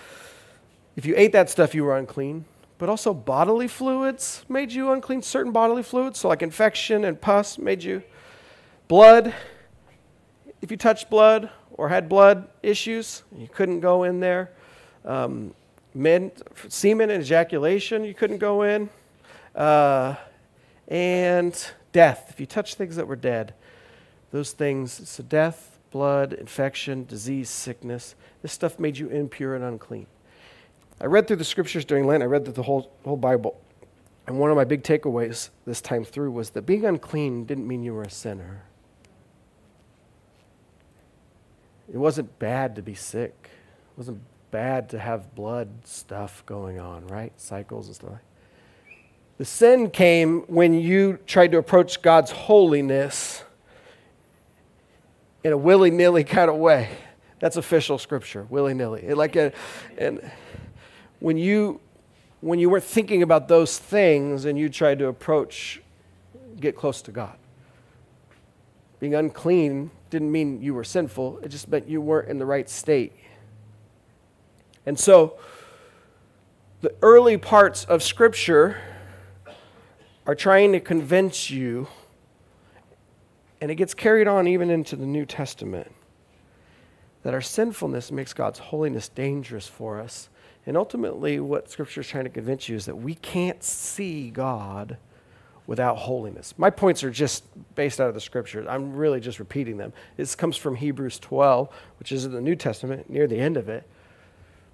If 0.95 1.05
you 1.05 1.15
ate 1.17 1.33
that 1.33 1.51
stuff, 1.51 1.75
you 1.75 1.83
were 1.83 1.99
unclean. 1.99 2.45
But 2.79 2.91
also, 2.91 3.13
bodily 3.13 3.67
fluids 3.67 4.45
made 4.49 4.71
you 4.71 4.93
unclean. 4.93 5.21
Certain 5.21 5.51
bodily 5.51 5.83
fluids, 5.83 6.21
so 6.21 6.29
like 6.29 6.43
infection 6.43 7.05
and 7.05 7.21
pus, 7.21 7.59
made 7.59 7.83
you. 7.83 8.05
Blood, 8.87 9.35
if 10.61 10.71
you 10.71 10.77
touched 10.77 11.11
blood 11.11 11.51
or 11.73 11.89
had 11.89 12.09
blood 12.09 12.49
issues, 12.63 13.25
you 13.37 13.49
couldn't 13.49 13.81
go 13.81 14.05
in 14.05 14.21
there. 14.21 14.53
Um, 15.05 15.55
men, 15.93 16.31
semen 16.69 17.11
and 17.11 17.21
ejaculation, 17.25 18.05
you 18.05 18.15
couldn't 18.15 18.39
go 18.39 18.63
in 18.63 18.89
uh, 19.55 20.17
and 20.89 21.71
death. 21.93 22.27
If 22.31 22.41
you 22.41 22.47
touch 22.47 22.75
things 22.75 22.97
that 22.97 23.07
were 23.07 23.17
dead, 23.17 23.55
those 24.31 24.53
things, 24.53 25.09
so 25.09 25.23
death, 25.23 25.79
blood, 25.91 26.33
infection, 26.33 27.05
disease, 27.05 27.51
sickness, 27.51 28.15
this 28.41 28.53
stuff 28.53 28.79
made 28.79 28.99
you 28.99 29.09
impure 29.09 29.55
and 29.55 29.65
unclean. 29.65 30.07
I 31.01 31.07
read 31.07 31.27
through 31.27 31.37
the 31.37 31.45
scriptures 31.45 31.85
during 31.85 32.07
Lent, 32.07 32.23
I 32.23 32.27
read 32.27 32.45
through 32.45 32.55
the 32.55 32.63
whole, 32.63 32.91
whole 33.05 33.17
Bible. 33.17 33.61
And 34.27 34.39
one 34.39 34.51
of 34.51 34.57
my 34.57 34.65
big 34.65 34.83
takeaways 34.85 35.51
this 35.67 35.81
time 35.81 36.05
through 36.05 36.31
was 36.31 36.51
that 36.51 36.63
being 36.63 36.85
unclean 36.85 37.45
didn't 37.45 37.67
mean 37.67 37.83
you 37.83 37.93
were 37.93 38.05
a 38.05 38.11
sinner. 38.11 38.63
It 41.93 41.99
wasn't 41.99 42.39
bad 42.39 42.77
to 42.77 42.83
be 42.83 42.95
sick. 42.95 43.35
It 43.51 43.99
wasn't 43.99 44.21
bad 44.51 44.89
to 44.91 44.99
have 44.99 45.35
blood 45.35 45.69
stuff 45.85 46.45
going 46.47 46.81
on, 46.81 47.07
right? 47.09 47.33
Cycles 47.39 47.89
and 47.89 47.97
stuff. 47.97 48.21
The 49.43 49.47
sin 49.47 49.91
came 49.91 50.43
when 50.43 50.73
you 50.73 51.19
tried 51.27 51.51
to 51.51 51.59
approach 51.59 52.01
God's 52.01 52.31
holiness 52.31 53.43
in 55.43 55.53
a 55.53 55.57
willy 55.57 55.91
nilly 55.91 56.23
kind 56.23 56.49
of 56.49 56.59
way. 56.59 56.91
That's 57.41 57.57
official 57.57 57.99
scripture, 57.99 58.47
willy 58.51 58.73
nilly. 58.73 59.13
Like 59.13 59.35
and 59.35 60.31
when 61.19 61.39
you 61.39 61.81
when 62.41 62.61
you 62.61 62.71
weren't 62.71 62.85
thinking 62.85 63.25
about 63.25 63.49
those 63.49 63.81
things 63.81 64.45
and 64.45 64.57
you 64.57 64.69
tried 64.69 65.01
to 65.01 65.09
approach, 65.09 65.83
get 66.61 66.77
close 66.77 67.03
to 67.03 67.11
God. 67.11 67.35
Being 69.01 69.17
unclean 69.17 69.91
didn't 70.11 70.31
mean 70.31 70.63
you 70.63 70.73
were 70.73 70.85
sinful, 70.85 71.41
it 71.43 71.49
just 71.49 71.67
meant 71.67 71.89
you 71.89 72.01
weren't 72.01 72.29
in 72.29 72.39
the 72.39 72.47
right 72.47 72.71
state. 72.71 73.13
And 74.87 74.97
so, 74.97 75.37
the 76.81 76.95
early 77.03 77.39
parts 77.39 77.85
of 77.87 78.05
Scripture 78.05 78.77
are 80.27 80.35
trying 80.35 80.73
to 80.73 80.81
convince 80.81 81.51
you, 81.51 81.89
and 83.61 83.71
it 83.71 83.75
gets 83.77 83.95
carried 83.95 84.29
on 84.29 84.47
even 84.47 84.71
into 84.71 84.97
the 84.97 85.07
New 85.07 85.27
Testament, 85.27 85.93
that 87.23 87.35
our 87.35 87.41
sinfulness 87.41 88.11
makes 88.11 88.33
God's 88.33 88.59
holiness 88.59 89.09
dangerous 89.09 89.69
for 89.69 90.01
us. 90.01 90.29
And 90.67 90.77
ultimately, 90.77 91.41
what 91.41 91.71
Scripture 91.71 92.03
is 92.03 92.09
trying 92.09 92.25
to 92.25 92.31
convince 92.31 92.69
you 92.69 92.77
is 92.77 92.87
that 92.87 92.97
we 92.97 93.15
can't 93.15 93.63
see 93.63 94.31
God 94.31 94.97
without 95.67 95.97
holiness. 95.97 96.55
My 96.57 96.71
points 96.71 97.05
are 97.05 97.11
just 97.11 97.45
based 97.75 98.01
out 98.01 98.09
of 98.09 98.15
the 98.15 98.21
scriptures. 98.21 98.67
I'm 98.69 98.95
really 98.95 99.21
just 99.21 99.39
repeating 99.39 99.77
them. 99.77 99.93
This 100.17 100.35
comes 100.35 100.57
from 100.57 100.77
Hebrews 100.77 101.19
12, 101.21 101.69
which 101.99 102.13
is 102.13 102.25
in 102.25 102.33
the 102.33 102.41
New 102.41 102.57
Testament, 102.57 103.09
near 103.09 103.27
the 103.27 103.39
end 103.39 103.57
of 103.57 103.69
it. 103.69 103.89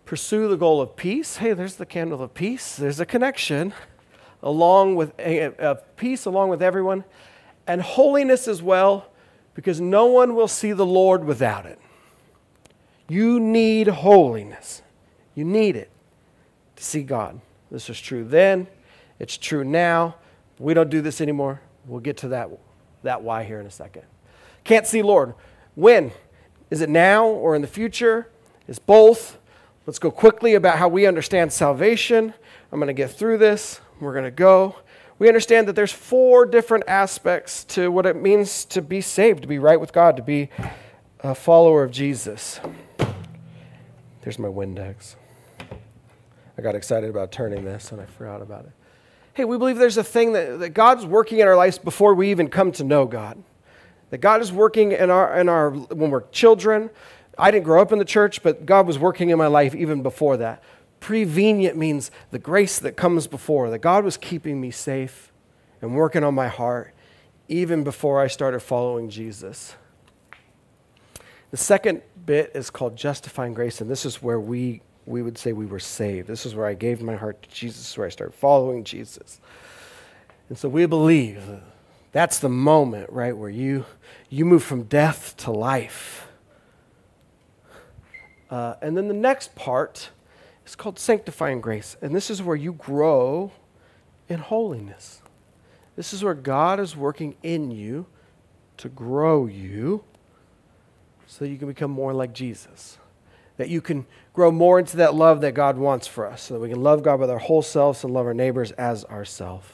Pursue 0.07 0.49
the 0.49 0.57
goal 0.57 0.81
of 0.81 0.97
peace. 0.97 1.37
Hey, 1.37 1.53
there's 1.53 1.77
the 1.77 1.87
candle 1.87 2.23
of 2.23 2.33
peace. 2.33 2.77
There's 2.77 3.01
a 3.01 3.07
connection 3.07 3.75
along 4.43 4.97
with 4.97 5.19
a, 5.19 5.79
peace 5.97 6.25
along 6.25 6.49
with 6.49 6.63
everyone 6.63 7.05
and 7.67 7.83
holiness 7.83 8.49
as 8.49 8.63
well 8.63 9.11
because 9.55 9.81
no 9.81 10.07
one 10.07 10.35
will 10.35 10.49
see 10.49 10.73
the 10.73 10.87
Lord 10.87 11.25
without 11.25 11.67
it. 11.67 11.79
You 13.09 13.41
need 13.41 13.89
holiness. 13.89 14.83
You 15.35 15.45
need 15.45 15.77
it 15.77 15.91
to 16.77 16.85
see 16.85 17.03
God. 17.03 17.41
This 17.71 17.89
was 17.89 18.01
true 18.01 18.25
then, 18.25 18.67
it's 19.19 19.37
true 19.37 19.65
now. 19.65 20.17
We 20.59 20.75
don't 20.75 20.91
do 20.91 21.01
this 21.01 21.21
anymore. 21.21 21.61
We'll 21.87 22.01
get 22.01 22.17
to 22.19 22.29
that, 22.29 22.51
that 23.05 23.23
why 23.23 23.45
here 23.45 23.61
in 23.61 23.67
a 23.67 23.71
second. 23.71 24.03
Can't 24.65 24.87
see 24.87 25.03
Lord. 25.03 25.35
When? 25.75 26.11
Is 26.71 26.81
it 26.81 26.89
now 26.89 27.27
or 27.27 27.55
in 27.55 27.63
the 27.63 27.69
future? 27.69 28.29
It's 28.67 28.79
both. 28.79 29.39
Let's 29.87 29.99
go 29.99 30.11
quickly 30.11 30.55
about 30.55 30.79
how 30.79 30.89
we 30.89 31.07
understand 31.07 31.53
salvation. 31.53 32.35
I'm 32.71 32.79
going 32.79 32.89
to 32.89 32.93
get 32.93 33.11
through 33.11 33.39
this. 33.39 33.81
We're 34.01 34.13
going 34.13 34.25
to 34.25 34.31
go. 34.31 34.77
We 35.19 35.27
understand 35.27 35.67
that 35.67 35.75
there's 35.75 35.93
four 35.93 36.47
different 36.47 36.85
aspects 36.87 37.65
to 37.65 37.91
what 37.91 38.07
it 38.07 38.15
means 38.15 38.65
to 38.67 38.81
be 38.81 39.01
saved, 39.01 39.43
to 39.43 39.49
be 39.49 39.59
right 39.59 39.81
with 39.81 39.93
God, 39.93 40.17
to 40.17 40.23
be 40.23 40.51
a 41.21 41.35
follower 41.35 41.83
of 41.83 41.91
Jesus. 41.91 42.61
There's 44.23 44.39
my 44.39 44.47
Windex. 44.47 45.17
I 46.57 46.63
got 46.63 46.77
excited 46.77 47.11
about 47.11 47.33
turning 47.33 47.65
this 47.65 47.91
and 47.91 48.01
I 48.01 48.05
forgot 48.05 48.41
about 48.41 48.67
it. 48.67 48.73
Hey, 49.35 49.45
we 49.45 49.59
believe 49.59 49.79
there's 49.79 49.97
a 49.97 50.05
thing 50.05 50.33
that, 50.35 50.61
that 50.61 50.71
God's 50.71 51.05
working 51.05 51.41
in 51.41 51.49
our 51.49 51.57
lives 51.57 51.79
before 51.79 52.15
we 52.15 52.31
even 52.31 52.49
come 52.49 52.71
to 52.73 52.85
know 52.85 53.05
God. 53.05 53.43
That 54.11 54.19
God 54.19 54.41
is 54.41 54.53
working 54.53 54.93
in 54.93 55.11
our, 55.11 55.39
in 55.41 55.49
our, 55.49 55.71
when 55.71 56.11
we're 56.11 56.29
children. 56.31 56.91
I 57.37 57.51
didn't 57.51 57.65
grow 57.65 57.83
up 57.83 57.91
in 57.93 57.99
the 57.99 58.05
church, 58.05 58.43
but 58.43 58.65
God 58.65 58.87
was 58.87 58.99
working 58.99 59.31
in 59.31 59.39
my 59.39 59.47
life 59.49 59.75
even 59.75 60.03
before 60.03 60.37
that. 60.39 60.63
Prevenient 61.01 61.77
means 61.77 62.11
the 62.31 62.39
grace 62.39 62.79
that 62.79 62.97
comes 62.97 63.27
before, 63.27 63.71
that 63.71 63.79
God 63.79 64.05
was 64.05 64.17
keeping 64.17 64.61
me 64.61 64.71
safe 64.71 65.33
and 65.81 65.95
working 65.95 66.25
on 66.25 66.35
my 66.35 66.49
heart 66.49 66.95
even 67.49 67.85
before 67.85 68.21
I 68.21 68.27
started 68.27 68.61
following 68.61 69.09
Jesus. 69.09 69.75
The 71.51 71.57
second 71.57 72.03
bit 72.27 72.53
is 72.55 72.69
called 72.69 72.97
justifying 72.97 73.55
grace, 73.55 73.81
and 73.81 73.91
this 73.91 74.05
is 74.05 74.23
where 74.23 74.39
we 74.39 74.83
we 75.09 75.23
would 75.23 75.39
say 75.39 75.55
we 75.55 75.65
were 75.65 75.79
saved. 75.79 76.29
This 76.29 76.45
is 76.45 76.55
where 76.55 76.67
I 76.67 76.75
gave 76.75 77.01
my 77.01 77.17
heart 77.17 77.43
to 77.43 77.49
Jesus, 77.49 77.97
where 77.97 78.07
I 78.07 78.11
started 78.11 78.35
following 78.35 78.85
Jesus. 78.85 79.41
And 80.51 80.59
so 80.59 80.69
we 80.69 80.85
believe 80.85 81.43
that's 82.13 82.39
the 82.39 82.51
moment, 82.51 83.11
right, 83.11 83.37
where 83.37 83.49
you, 83.49 83.87
you 84.29 84.45
move 84.45 84.63
from 84.63 84.85
death 84.85 85.35
to 85.39 85.51
life. 85.51 86.29
Uh, 88.51 88.75
and 88.83 88.97
then 88.97 89.09
the 89.09 89.15
next 89.15 89.55
part 89.55 90.11
is 90.69 90.77
called 90.77 90.99
sanctifying 90.99 91.61
grace. 91.61 91.97
And 92.01 92.15
this 92.15 92.31
is 92.31 92.43
where 92.43 92.57
you 92.57 92.73
grow 92.73 93.53
in 94.29 94.39
holiness. 94.39 95.23
This 95.97 96.13
is 96.13 96.23
where 96.23 96.35
God 96.35 96.79
is 96.79 96.97
working 96.97 97.37
in 97.43 97.71
you 97.71 98.07
to 98.77 98.89
grow 98.89 99.47
you 99.47 100.05
so 101.27 101.45
that 101.45 101.51
you 101.51 101.59
can 101.59 101.69
become 101.69 101.91
more 101.91 102.13
like 102.13 102.33
Jesus 102.33 102.99
that 103.59 103.69
you 103.69 103.81
can 103.81 104.07
grow 104.33 104.51
more 104.51 104.79
into 104.79 104.97
that 104.97 105.15
love 105.15 105.43
that 105.43 105.53
God 105.53 105.77
wants 105.77 106.07
for 106.07 106.27
us, 106.27 106.43
so 106.43 106.55
that 106.55 106.61
we 106.61 106.71
can 106.71 106.83
love 106.83 107.03
God 107.03 107.21
with 107.21 107.29
our 107.29 107.39
whole 107.39 107.61
selves 107.61 108.03
and 108.03 108.15
love 108.15 108.25
our 108.25 108.35
neighbors 108.35 108.71
as 108.73 109.05
ourselves. 109.05 109.69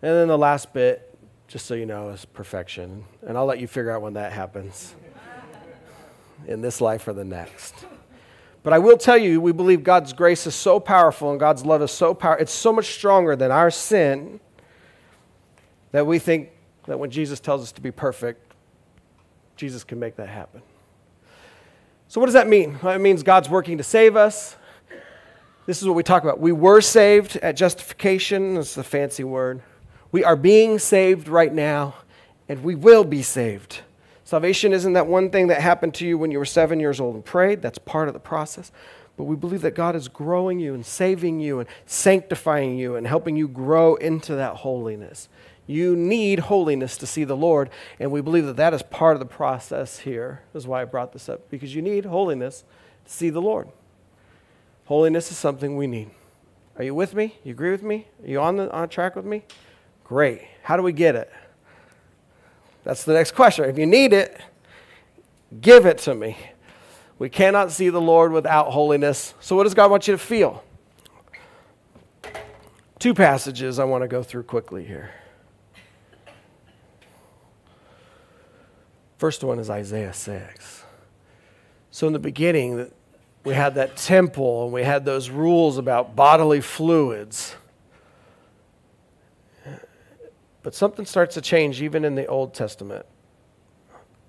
And 0.00 0.12
then 0.12 0.28
the 0.28 0.38
last 0.38 0.72
bit, 0.72 1.16
just 1.48 1.66
so 1.66 1.74
you 1.74 1.84
know, 1.84 2.10
is 2.10 2.24
perfection. 2.24 3.04
And 3.26 3.36
I'll 3.36 3.46
let 3.46 3.58
you 3.58 3.66
figure 3.66 3.90
out 3.90 4.00
when 4.00 4.14
that 4.14 4.32
happens 4.32 4.94
in 6.46 6.62
this 6.62 6.80
life 6.80 7.06
or 7.08 7.12
the 7.12 7.24
next. 7.24 7.74
But 8.64 8.72
I 8.72 8.78
will 8.78 8.96
tell 8.96 9.18
you, 9.18 9.42
we 9.42 9.52
believe 9.52 9.84
God's 9.84 10.14
grace 10.14 10.46
is 10.46 10.54
so 10.54 10.80
powerful 10.80 11.30
and 11.30 11.38
God's 11.38 11.66
love 11.66 11.82
is 11.82 11.92
so 11.92 12.14
powerful. 12.14 12.42
It's 12.42 12.52
so 12.52 12.72
much 12.72 12.86
stronger 12.86 13.36
than 13.36 13.52
our 13.52 13.70
sin 13.70 14.40
that 15.92 16.06
we 16.06 16.18
think 16.18 16.50
that 16.86 16.98
when 16.98 17.10
Jesus 17.10 17.40
tells 17.40 17.62
us 17.62 17.72
to 17.72 17.82
be 17.82 17.90
perfect, 17.90 18.54
Jesus 19.54 19.84
can 19.84 20.00
make 20.00 20.16
that 20.16 20.30
happen. 20.30 20.62
So, 22.08 22.20
what 22.20 22.26
does 22.26 22.34
that 22.34 22.48
mean? 22.48 22.78
Well, 22.82 22.94
it 22.94 23.00
means 23.00 23.22
God's 23.22 23.50
working 23.50 23.76
to 23.78 23.84
save 23.84 24.16
us. 24.16 24.56
This 25.66 25.82
is 25.82 25.86
what 25.86 25.94
we 25.94 26.02
talk 26.02 26.22
about. 26.22 26.40
We 26.40 26.52
were 26.52 26.80
saved 26.80 27.36
at 27.36 27.56
justification. 27.56 28.54
That's 28.54 28.76
a 28.78 28.82
fancy 28.82 29.24
word. 29.24 29.62
We 30.10 30.24
are 30.24 30.36
being 30.36 30.78
saved 30.78 31.28
right 31.28 31.52
now, 31.52 31.96
and 32.48 32.64
we 32.64 32.74
will 32.74 33.04
be 33.04 33.22
saved. 33.22 33.80
Salvation 34.24 34.72
isn't 34.72 34.94
that 34.94 35.06
one 35.06 35.30
thing 35.30 35.48
that 35.48 35.60
happened 35.60 35.94
to 35.94 36.06
you 36.06 36.16
when 36.16 36.30
you 36.30 36.38
were 36.38 36.46
seven 36.46 36.80
years 36.80 36.98
old 36.98 37.14
and 37.14 37.24
prayed. 37.24 37.60
That's 37.60 37.78
part 37.78 38.08
of 38.08 38.14
the 38.14 38.20
process. 38.20 38.72
But 39.16 39.24
we 39.24 39.36
believe 39.36 39.60
that 39.60 39.74
God 39.74 39.94
is 39.94 40.08
growing 40.08 40.58
you 40.58 40.74
and 40.74 40.84
saving 40.84 41.40
you 41.40 41.60
and 41.60 41.68
sanctifying 41.86 42.76
you 42.78 42.96
and 42.96 43.06
helping 43.06 43.36
you 43.36 43.46
grow 43.46 43.94
into 43.96 44.34
that 44.34 44.56
holiness. 44.56 45.28
You 45.66 45.94
need 45.94 46.40
holiness 46.40 46.98
to 46.98 47.06
see 47.06 47.24
the 47.24 47.36
Lord, 47.36 47.70
and 47.98 48.10
we 48.10 48.20
believe 48.20 48.44
that 48.46 48.56
that 48.56 48.74
is 48.74 48.82
part 48.82 49.14
of 49.14 49.20
the 49.20 49.26
process 49.26 50.00
here. 50.00 50.42
Is 50.52 50.66
why 50.66 50.82
I 50.82 50.84
brought 50.84 51.12
this 51.12 51.28
up, 51.28 51.48
because 51.48 51.74
you 51.74 51.80
need 51.80 52.04
holiness 52.04 52.64
to 53.06 53.12
see 53.12 53.30
the 53.30 53.40
Lord. 53.40 53.68
Holiness 54.86 55.30
is 55.30 55.38
something 55.38 55.76
we 55.76 55.86
need. 55.86 56.10
Are 56.76 56.84
you 56.84 56.94
with 56.94 57.14
me? 57.14 57.38
You 57.44 57.52
agree 57.52 57.70
with 57.70 57.82
me? 57.82 58.08
Are 58.22 58.28
you 58.28 58.40
on, 58.40 58.56
the, 58.56 58.70
on 58.72 58.88
track 58.88 59.16
with 59.16 59.24
me? 59.24 59.44
Great. 60.02 60.42
How 60.64 60.76
do 60.76 60.82
we 60.82 60.92
get 60.92 61.14
it? 61.14 61.32
That's 62.84 63.04
the 63.04 63.14
next 63.14 63.32
question. 63.32 63.64
If 63.64 63.78
you 63.78 63.86
need 63.86 64.12
it, 64.12 64.38
give 65.60 65.86
it 65.86 65.98
to 65.98 66.14
me. 66.14 66.36
We 67.18 67.28
cannot 67.28 67.72
see 67.72 67.88
the 67.88 68.00
Lord 68.00 68.32
without 68.32 68.70
holiness. 68.70 69.34
So, 69.40 69.56
what 69.56 69.64
does 69.64 69.74
God 69.74 69.90
want 69.90 70.06
you 70.06 70.14
to 70.14 70.18
feel? 70.18 70.62
Two 72.98 73.14
passages 73.14 73.78
I 73.78 73.84
want 73.84 74.02
to 74.02 74.08
go 74.08 74.22
through 74.22 74.44
quickly 74.44 74.84
here. 74.84 75.12
First 79.18 79.44
one 79.44 79.58
is 79.58 79.70
Isaiah 79.70 80.12
6. 80.12 80.84
So, 81.90 82.06
in 82.06 82.12
the 82.12 82.18
beginning, 82.18 82.90
we 83.44 83.54
had 83.54 83.76
that 83.76 83.96
temple 83.96 84.64
and 84.64 84.72
we 84.72 84.82
had 84.82 85.04
those 85.04 85.30
rules 85.30 85.78
about 85.78 86.16
bodily 86.16 86.60
fluids. 86.60 87.54
But 90.64 90.74
something 90.74 91.04
starts 91.04 91.34
to 91.34 91.42
change 91.42 91.82
even 91.82 92.06
in 92.06 92.14
the 92.14 92.26
Old 92.26 92.54
Testament. 92.54 93.04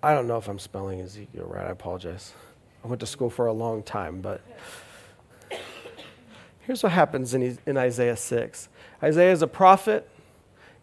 I 0.03 0.13
don't 0.13 0.27
know 0.27 0.37
if 0.37 0.49
I'm 0.49 0.59
spelling 0.59 0.99
Ezekiel 0.99 1.45
right. 1.45 1.65
I 1.65 1.71
apologize. 1.71 2.33
I 2.83 2.87
went 2.87 2.99
to 2.99 3.07
school 3.07 3.29
for 3.29 3.47
a 3.47 3.53
long 3.53 3.81
time, 3.81 4.21
but 4.21 4.41
here's 6.59 6.83
what 6.83 6.91
happens 6.91 7.33
in, 7.33 7.57
in 7.65 7.77
Isaiah 7.77 8.17
6 8.17 8.69
Isaiah 9.01 9.31
is 9.31 9.41
a 9.41 9.47
prophet, 9.47 10.07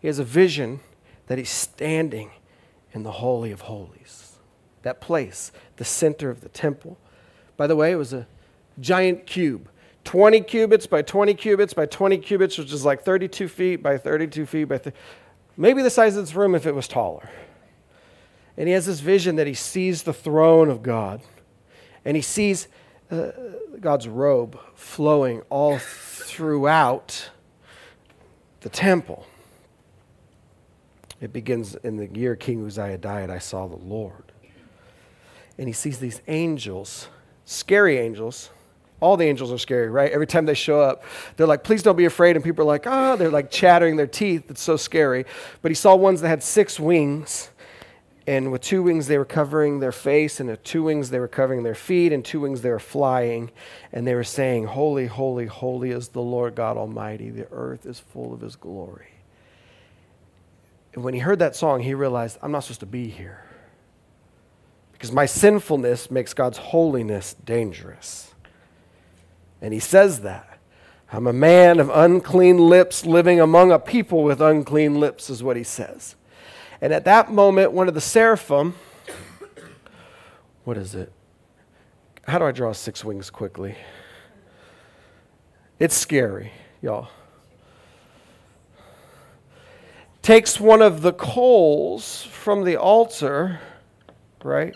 he 0.00 0.08
has 0.08 0.18
a 0.18 0.24
vision 0.24 0.80
that 1.26 1.38
he's 1.38 1.50
standing 1.50 2.30
in 2.92 3.02
the 3.02 3.12
Holy 3.12 3.52
of 3.52 3.62
Holies. 3.62 4.38
That 4.82 5.00
place, 5.00 5.52
the 5.76 5.84
center 5.84 6.30
of 6.30 6.40
the 6.40 6.48
temple. 6.48 6.98
By 7.56 7.66
the 7.66 7.76
way, 7.76 7.92
it 7.92 7.96
was 7.96 8.12
a 8.12 8.26
giant 8.80 9.26
cube 9.26 9.68
20 10.04 10.40
cubits 10.40 10.86
by 10.86 11.02
20 11.02 11.34
cubits 11.34 11.74
by 11.74 11.86
20 11.86 12.18
cubits, 12.18 12.58
which 12.58 12.72
is 12.72 12.84
like 12.84 13.02
32 13.02 13.48
feet 13.48 13.76
by 13.82 13.96
32 13.96 14.46
feet 14.46 14.64
by 14.64 14.78
th- 14.78 14.94
maybe 15.56 15.82
the 15.82 15.90
size 15.90 16.16
of 16.16 16.24
this 16.24 16.34
room 16.34 16.54
if 16.54 16.66
it 16.66 16.74
was 16.74 16.88
taller. 16.88 17.30
And 18.56 18.68
he 18.68 18.74
has 18.74 18.86
this 18.86 19.00
vision 19.00 19.36
that 19.36 19.46
he 19.46 19.54
sees 19.54 20.02
the 20.02 20.12
throne 20.12 20.68
of 20.68 20.82
God 20.82 21.22
and 22.04 22.16
he 22.16 22.22
sees 22.22 22.68
uh, 23.10 23.30
God's 23.80 24.08
robe 24.08 24.58
flowing 24.74 25.42
all 25.50 25.78
throughout 25.78 27.30
the 28.60 28.68
temple. 28.68 29.26
It 31.20 31.32
begins 31.32 31.76
in 31.76 31.96
the 31.96 32.08
year 32.08 32.34
King 32.34 32.66
Uzziah 32.66 32.98
died, 32.98 33.30
I 33.30 33.38
saw 33.38 33.68
the 33.68 33.76
Lord. 33.76 34.32
And 35.58 35.68
he 35.68 35.72
sees 35.72 35.98
these 35.98 36.20
angels, 36.26 37.08
scary 37.44 37.98
angels. 37.98 38.50
All 39.02 39.16
the 39.16 39.24
angels 39.24 39.50
are 39.50 39.58
scary, 39.58 39.90
right? 39.90 40.12
Every 40.12 40.28
time 40.28 40.46
they 40.46 40.54
show 40.54 40.80
up, 40.80 41.02
they're 41.36 41.48
like, 41.48 41.64
please 41.64 41.82
don't 41.82 41.96
be 41.96 42.04
afraid. 42.04 42.36
And 42.36 42.44
people 42.44 42.62
are 42.62 42.68
like, 42.68 42.86
ah, 42.86 43.12
oh, 43.12 43.16
they're 43.16 43.30
like 43.30 43.50
chattering 43.50 43.96
their 43.96 44.06
teeth. 44.06 44.48
It's 44.48 44.62
so 44.62 44.76
scary. 44.76 45.26
But 45.60 45.72
he 45.72 45.74
saw 45.74 45.96
ones 45.96 46.20
that 46.20 46.28
had 46.28 46.40
six 46.40 46.78
wings. 46.78 47.50
And 48.28 48.52
with 48.52 48.62
two 48.62 48.84
wings, 48.84 49.08
they 49.08 49.18
were 49.18 49.24
covering 49.24 49.80
their 49.80 49.90
face, 49.90 50.38
and 50.38 50.48
with 50.48 50.62
two 50.62 50.84
wings, 50.84 51.10
they 51.10 51.18
were 51.18 51.26
covering 51.26 51.64
their 51.64 51.74
feet, 51.74 52.12
and 52.12 52.24
two 52.24 52.38
wings, 52.38 52.62
they 52.62 52.70
were 52.70 52.78
flying. 52.78 53.50
And 53.92 54.06
they 54.06 54.14
were 54.14 54.22
saying, 54.22 54.66
Holy, 54.66 55.06
holy, 55.06 55.46
holy 55.46 55.90
is 55.90 56.10
the 56.10 56.22
Lord 56.22 56.54
God 56.54 56.76
Almighty. 56.76 57.30
The 57.30 57.48
earth 57.50 57.84
is 57.84 57.98
full 57.98 58.32
of 58.32 58.40
his 58.40 58.54
glory. 58.54 59.08
And 60.94 61.02
when 61.02 61.14
he 61.14 61.20
heard 61.20 61.40
that 61.40 61.56
song, 61.56 61.80
he 61.80 61.94
realized, 61.94 62.38
I'm 62.40 62.52
not 62.52 62.60
supposed 62.60 62.80
to 62.80 62.86
be 62.86 63.08
here. 63.08 63.44
Because 64.92 65.10
my 65.10 65.26
sinfulness 65.26 66.08
makes 66.08 66.32
God's 66.32 66.58
holiness 66.58 67.34
dangerous. 67.44 68.31
And 69.62 69.72
he 69.72 69.80
says 69.80 70.20
that. 70.20 70.58
I'm 71.12 71.26
a 71.26 71.32
man 71.32 71.78
of 71.78 71.88
unclean 71.88 72.58
lips 72.58 73.06
living 73.06 73.40
among 73.40 73.70
a 73.70 73.78
people 73.78 74.24
with 74.24 74.40
unclean 74.40 74.98
lips, 74.98 75.30
is 75.30 75.42
what 75.42 75.56
he 75.56 75.62
says. 75.62 76.16
And 76.80 76.92
at 76.92 77.04
that 77.04 77.30
moment, 77.30 77.72
one 77.72 77.86
of 77.86 77.94
the 77.94 78.00
seraphim, 78.00 78.74
what 80.64 80.76
is 80.76 80.94
it? 80.94 81.12
How 82.26 82.38
do 82.38 82.44
I 82.44 82.52
draw 82.52 82.72
six 82.72 83.04
wings 83.04 83.30
quickly? 83.30 83.76
It's 85.78 85.96
scary, 85.96 86.52
y'all. 86.80 87.08
Takes 90.22 90.58
one 90.58 90.82
of 90.82 91.02
the 91.02 91.12
coals 91.12 92.22
from 92.22 92.64
the 92.64 92.76
altar, 92.76 93.60
right? 94.42 94.74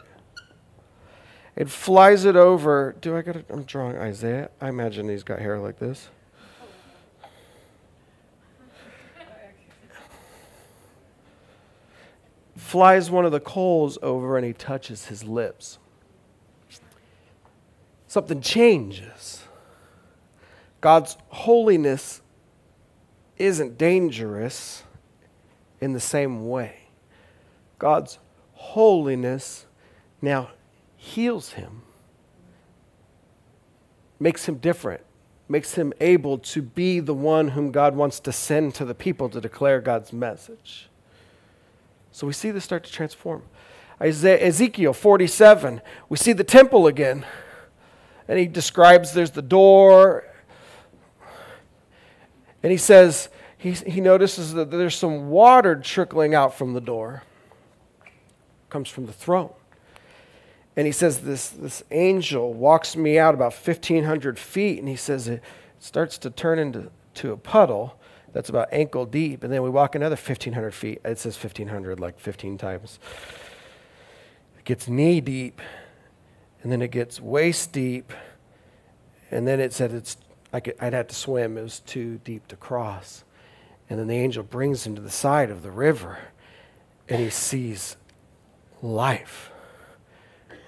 It 1.57 1.71
flies 1.71 2.27
it 2.27 2.37
over. 2.37 2.95
Do 3.01 3.16
I 3.16 3.23
got 3.23 3.37
it? 3.37 3.47
I'm 3.49 3.64
drawing 3.64 3.97
Isaiah. 3.97 4.51
I 4.61 4.69
imagine 4.69 5.09
he's 5.09 5.23
got 5.23 5.38
hair 5.38 5.59
like 5.59 5.79
this. 5.79 6.09
Flies 12.57 13.11
one 13.11 13.25
of 13.25 13.33
the 13.33 13.40
coals 13.40 13.97
over 14.03 14.37
and 14.37 14.45
he 14.45 14.53
touches 14.53 15.07
his 15.07 15.25
lips. 15.25 15.79
Something 18.07 18.40
changes. 18.42 19.45
God's 20.81 21.16
holiness 21.29 22.21
isn't 23.38 23.79
dangerous 23.79 24.83
in 25.81 25.92
the 25.92 26.01
same 26.01 26.49
way. 26.49 26.88
God's 27.79 28.19
holiness 28.53 29.66
now 30.21 30.51
heals 31.07 31.53
him, 31.53 31.83
makes 34.19 34.49
him 34.49 34.57
different, 34.57 35.03
makes 35.49 35.75
him 35.75 35.92
able 36.01 36.38
to 36.38 36.61
be 36.61 37.01
the 37.01 37.14
one 37.14 37.49
whom 37.49 37.71
God 37.71 37.95
wants 37.95 38.19
to 38.21 38.33
send 38.33 38.75
to 38.75 38.85
the 38.85 38.95
people 38.95 39.29
to 39.31 39.40
declare 39.40 39.81
God's 39.81 40.12
message. 40.12 40.88
So 42.11 42.27
we 42.27 42.33
see 42.33 42.51
this 42.51 42.64
start 42.64 42.85
to 42.85 42.92
transform. 42.92 43.42
Isaiah, 44.01 44.40
Ezekiel 44.40 44.92
47, 44.92 45.81
we 46.09 46.16
see 46.16 46.33
the 46.33 46.45
temple 46.45 46.87
again. 46.87 47.25
And 48.29 48.38
he 48.38 48.47
describes 48.47 49.12
there's 49.12 49.31
the 49.31 49.42
door. 49.42 50.25
And 52.62 52.73
he 52.73 52.79
says, 52.79 53.29
he, 53.57 53.73
he 53.73 54.01
notices 54.01 54.55
that 54.55 54.71
there's 54.71 54.97
some 54.97 55.29
water 55.29 55.77
trickling 55.77 56.35
out 56.35 56.55
from 56.55 56.75
the 56.75 56.81
door. 56.81 57.23
comes 58.69 58.88
from 58.88 59.07
the 59.07 59.12
throne. 59.12 59.53
And 60.77 60.85
he 60.85 60.93
says, 60.93 61.21
this, 61.21 61.49
this 61.49 61.83
angel 61.91 62.53
walks 62.53 62.97
me 62.97 63.19
out 63.19 63.35
about 63.35 63.55
1,500 63.55 64.39
feet, 64.39 64.79
and 64.79 64.89
he 64.89 64.97
says 64.97 65.27
it 65.27 65.43
starts 65.79 66.19
to 66.19 66.31
turn 66.31 66.59
into 66.59 66.91
to 67.15 67.33
a 67.33 67.37
puddle 67.37 67.99
that's 68.35 68.51
about 68.51 68.69
ankle 68.71 69.07
deep. 69.07 69.43
And 69.43 69.51
then 69.51 69.62
we 69.62 69.71
walk 69.71 69.95
another 69.95 70.17
1,500 70.17 70.75
feet. 70.75 71.01
It 71.03 71.19
says 71.19 71.43
1,500 71.43 71.99
like 71.99 72.21
15 72.21 72.59
times. 72.59 72.99
It 74.59 74.65
gets 74.65 74.87
knee 74.87 75.23
deep, 75.23 75.62
and 76.62 76.71
then 76.71 76.83
it 76.83 76.91
gets 76.91 77.21
waist 77.23 77.73
deep. 77.73 78.12
And 79.31 79.49
then 79.49 79.61
it 79.61 79.73
said 79.73 79.93
it's, 79.93 80.19
I 80.53 80.61
could, 80.61 80.75
I'd 80.79 80.93
have 80.93 81.09
to 81.09 81.15
swim. 81.15 81.57
It 81.57 81.62
was 81.62 81.81
too 81.81 82.21
deep 82.23 82.47
to 82.49 82.57
cross. 82.57 83.25
And 83.89 83.99
then 83.99 84.09
the 84.09 84.17
angel 84.17 84.43
brings 84.43 84.87
him 84.87 84.95
to 84.97 85.01
the 85.01 85.11
side 85.11 85.51
of 85.51 85.62
the 85.62 85.71
river, 85.71 86.19
and 87.09 87.19
he 87.19 87.31
sees 87.31 87.97
life 88.83 89.51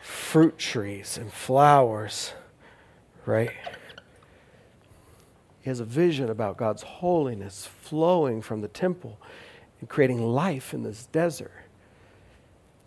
fruit 0.09 0.57
trees 0.57 1.19
and 1.19 1.31
flowers, 1.31 2.33
right? 3.27 3.51
He 5.61 5.69
has 5.69 5.81
a 5.81 5.85
vision 5.85 6.31
about 6.31 6.57
God's 6.57 6.83
holiness 6.83 7.69
flowing 7.83 8.41
from 8.41 8.63
the 8.63 8.69
temple 8.69 9.19
and 9.81 9.89
creating 9.89 10.23
life 10.23 10.73
in 10.73 10.83
this 10.83 11.05
desert. 11.07 11.53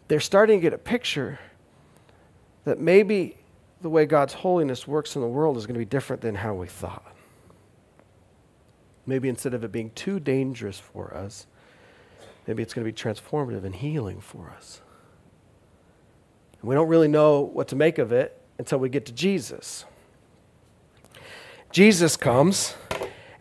They're 0.07 0.19
starting 0.19 0.59
to 0.59 0.61
get 0.61 0.73
a 0.73 0.79
picture 0.79 1.39
that 2.63 2.79
maybe 2.79 3.37
the 3.81 3.89
way 3.89 4.07
God's 4.07 4.33
holiness 4.33 4.87
works 4.87 5.15
in 5.15 5.21
the 5.21 5.27
world 5.27 5.57
is 5.57 5.67
going 5.67 5.75
to 5.75 5.79
be 5.79 5.85
different 5.85 6.23
than 6.23 6.33
how 6.33 6.55
we 6.55 6.65
thought. 6.65 7.15
Maybe 9.05 9.29
instead 9.29 9.53
of 9.53 9.63
it 9.63 9.71
being 9.71 9.91
too 9.91 10.19
dangerous 10.19 10.79
for 10.79 11.13
us, 11.13 11.45
maybe 12.47 12.63
it's 12.63 12.73
going 12.73 12.85
to 12.85 12.91
be 12.91 12.97
transformative 12.97 13.63
and 13.63 13.75
healing 13.75 14.21
for 14.21 14.49
us. 14.57 14.81
And 16.61 16.69
we 16.69 16.75
don't 16.75 16.87
really 16.87 17.07
know 17.07 17.41
what 17.41 17.67
to 17.69 17.75
make 17.75 17.97
of 17.97 18.11
it 18.11 18.39
until 18.57 18.77
we 18.77 18.89
get 18.89 19.05
to 19.07 19.11
Jesus. 19.11 19.85
Jesus 21.71 22.17
comes, 22.17 22.75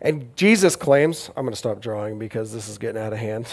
and 0.01 0.35
Jesus 0.35 0.75
claims, 0.75 1.29
I'm 1.35 1.43
going 1.43 1.53
to 1.53 1.57
stop 1.57 1.81
drawing 1.81 2.17
because 2.17 2.53
this 2.53 2.67
is 2.67 2.77
getting 2.77 3.01
out 3.01 3.13
of 3.13 3.19
hand. 3.19 3.47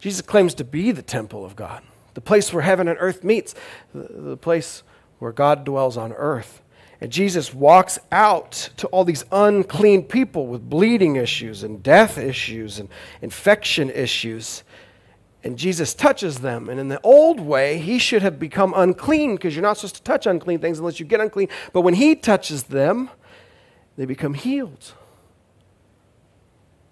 Jesus 0.00 0.20
claims 0.20 0.54
to 0.54 0.64
be 0.64 0.92
the 0.92 1.02
temple 1.02 1.44
of 1.44 1.56
God, 1.56 1.82
the 2.14 2.20
place 2.20 2.52
where 2.52 2.62
heaven 2.62 2.88
and 2.88 2.98
earth 3.00 3.24
meets, 3.24 3.54
the, 3.94 4.08
the 4.12 4.36
place 4.36 4.82
where 5.18 5.32
God 5.32 5.64
dwells 5.64 5.96
on 5.96 6.12
earth. 6.12 6.62
And 7.00 7.10
Jesus 7.10 7.52
walks 7.52 7.98
out 8.10 8.70
to 8.78 8.86
all 8.88 9.04
these 9.04 9.24
unclean 9.30 10.04
people 10.04 10.46
with 10.46 10.68
bleeding 10.68 11.16
issues 11.16 11.62
and 11.62 11.82
death 11.82 12.18
issues 12.18 12.78
and 12.78 12.88
infection 13.20 13.90
issues. 13.90 14.62
And 15.46 15.56
Jesus 15.56 15.94
touches 15.94 16.38
them. 16.38 16.68
And 16.68 16.80
in 16.80 16.88
the 16.88 17.00
old 17.02 17.38
way, 17.38 17.78
he 17.78 18.00
should 18.00 18.20
have 18.22 18.36
become 18.36 18.74
unclean 18.76 19.36
because 19.36 19.54
you're 19.54 19.62
not 19.62 19.76
supposed 19.76 19.94
to 19.94 20.02
touch 20.02 20.26
unclean 20.26 20.58
things 20.58 20.80
unless 20.80 20.98
you 20.98 21.06
get 21.06 21.20
unclean. 21.20 21.48
But 21.72 21.82
when 21.82 21.94
he 21.94 22.16
touches 22.16 22.64
them, 22.64 23.10
they 23.96 24.06
become 24.06 24.34
healed. 24.34 24.92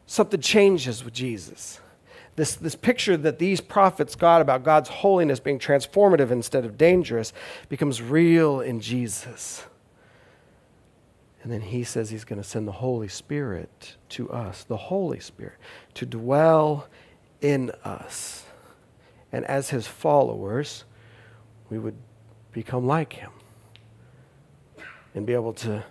Something 0.07 0.40
changes 0.40 1.05
with 1.05 1.12
Jesus. 1.12 1.81
This, 2.37 2.55
this 2.55 2.77
picture 2.77 3.17
that 3.17 3.40
these 3.40 3.61
prophets 3.61 4.14
got 4.14 4.40
about 4.40 4.62
God's 4.62 4.88
holiness 4.88 5.40
being 5.40 5.59
transformative 5.59 6.31
instead 6.31 6.64
of 6.64 6.79
dangerous 6.79 7.33
becomes 7.69 8.01
real 8.01 8.61
in 8.61 8.79
Jesus. 8.79 9.64
And 11.43 11.53
then 11.53 11.61
he 11.61 11.83
says 11.83 12.11
he's 12.11 12.25
going 12.25 12.40
to 12.40 12.49
send 12.49 12.69
the 12.69 12.73
Holy 12.73 13.09
Spirit 13.09 13.97
to 14.11 14.31
us, 14.31 14.62
the 14.62 14.77
Holy 14.77 15.19
Spirit, 15.19 15.57
to 15.95 16.07
dwell 16.07 16.87
in 17.40 17.73
us 17.83 18.44
and 19.35 19.44
as 19.47 19.70
his 19.70 19.88
followers, 19.88 20.85
we 21.68 21.77
would 21.77 21.97
become 22.53 22.87
like 22.87 23.14
him 23.14 23.33
and 25.12 25.27
be 25.27 25.33
able 25.33 25.53
to 25.53 25.83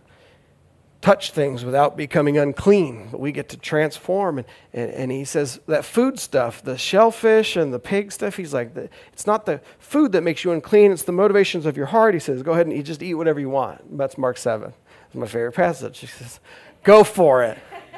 touch 1.01 1.32
things 1.32 1.65
without 1.65 1.97
becoming 1.97 2.38
unclean. 2.38 3.10
But 3.12 3.19
we 3.19 3.34
get 3.34 3.49
to 3.49 3.58
transform. 3.58 4.38
And, 4.38 4.47
and, 4.71 4.91
and, 4.91 5.12
he 5.12 5.25
says 5.25 5.60
that 5.67 5.84
food 5.84 6.17
stuff, 6.21 6.63
the 6.63 6.77
shellfish 6.77 7.58
and 7.58 7.73
the 7.73 7.79
pig 7.79 8.13
stuff, 8.13 8.38
he's 8.38 8.53
like, 8.53 8.73
it's 9.12 9.27
not 9.27 9.45
the 9.45 9.60
food 9.77 10.13
that 10.13 10.21
makes 10.21 10.45
you 10.45 10.53
unclean, 10.53 10.93
it's 10.93 11.03
the 11.03 11.12
motivations 11.12 11.65
of 11.65 11.75
your 11.75 11.88
heart. 11.88 12.13
He 12.13 12.21
says, 12.21 12.41
go 12.43 12.53
ahead 12.53 12.67
and 12.67 12.73
eat, 12.73 12.84
just 12.84 13.03
eat 13.03 13.15
whatever 13.15 13.41
you 13.41 13.49
want. 13.49 13.97
That's 13.97 14.17
Mark 14.17 14.38
7. 14.38 14.73
It's 15.08 15.15
my 15.15 15.27
favorite 15.27 15.51
passage. 15.51 15.99
He 15.99 16.08
says, 16.08 16.39
go 16.84 17.03
for 17.03 17.43
it. 17.43 17.58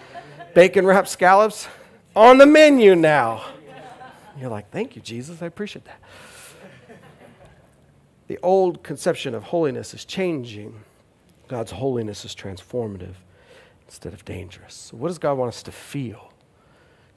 Bacon 0.55 0.87
wrapped 0.87 1.09
scallops 1.09 1.67
on 2.15 2.39
the 2.39 2.47
menu 2.47 2.95
now. 2.95 3.45
You're 4.37 4.49
like, 4.49 4.69
thank 4.71 4.95
you, 4.95 5.01
Jesus. 5.01 5.41
I 5.41 5.45
appreciate 5.45 5.85
that. 5.85 5.99
the 8.27 8.39
old 8.43 8.83
conception 8.83 9.33
of 9.33 9.43
holiness 9.43 9.93
is 9.93 10.05
changing. 10.05 10.81
God's 11.47 11.71
holiness 11.71 12.25
is 12.25 12.35
transformative 12.35 13.15
instead 13.85 14.13
of 14.13 14.25
dangerous. 14.25 14.73
So, 14.73 14.97
what 14.97 15.07
does 15.09 15.19
God 15.19 15.37
want 15.37 15.49
us 15.49 15.63
to 15.63 15.71
feel? 15.71 16.31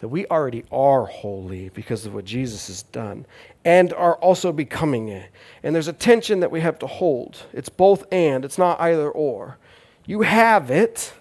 That 0.01 0.09
we 0.09 0.27
already 0.27 0.65
are 0.71 1.07
holy 1.07 1.71
because 1.71 2.07
of 2.07 2.15
what 2.15 2.25
Jesus 2.25 2.69
has 2.69 2.85
done 2.85 3.27
and 3.65 3.93
are 3.93 4.15
also 4.17 4.53
becoming 4.53 5.09
it. 5.09 5.29
And 5.65 5.75
there's 5.75 5.89
a 5.89 5.93
tension 5.93 6.39
that 6.41 6.53
we 6.53 6.61
have 6.61 6.79
to 6.81 6.87
hold. 6.87 7.47
It's 7.53 7.69
both 7.69 8.05
and, 8.13 8.45
it's 8.45 8.59
not 8.59 8.81
either 8.81 9.11
or. 9.11 9.59
You 10.07 10.23
have 10.23 10.71
it 10.71 11.15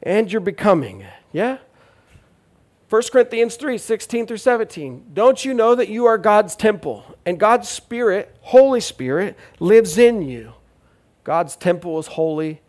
and 0.00 0.30
you're 0.30 0.40
becoming 0.40 1.00
it. 1.00 1.12
Yeah? 1.32 1.58
1 2.90 3.02
Corinthians 3.12 3.54
3 3.54 3.78
16 3.78 4.26
through 4.26 4.36
17. 4.36 5.12
Don't 5.14 5.44
you 5.44 5.54
know 5.54 5.76
that 5.76 5.88
you 5.88 6.06
are 6.06 6.18
God's 6.18 6.56
temple 6.56 7.04
and 7.24 7.38
God's 7.38 7.68
Spirit, 7.68 8.36
Holy 8.40 8.80
Spirit, 8.80 9.38
lives 9.60 9.96
in 9.96 10.22
you? 10.22 10.54
God's 11.22 11.54
temple 11.54 12.00
is 12.00 12.08
holy, 12.08 12.60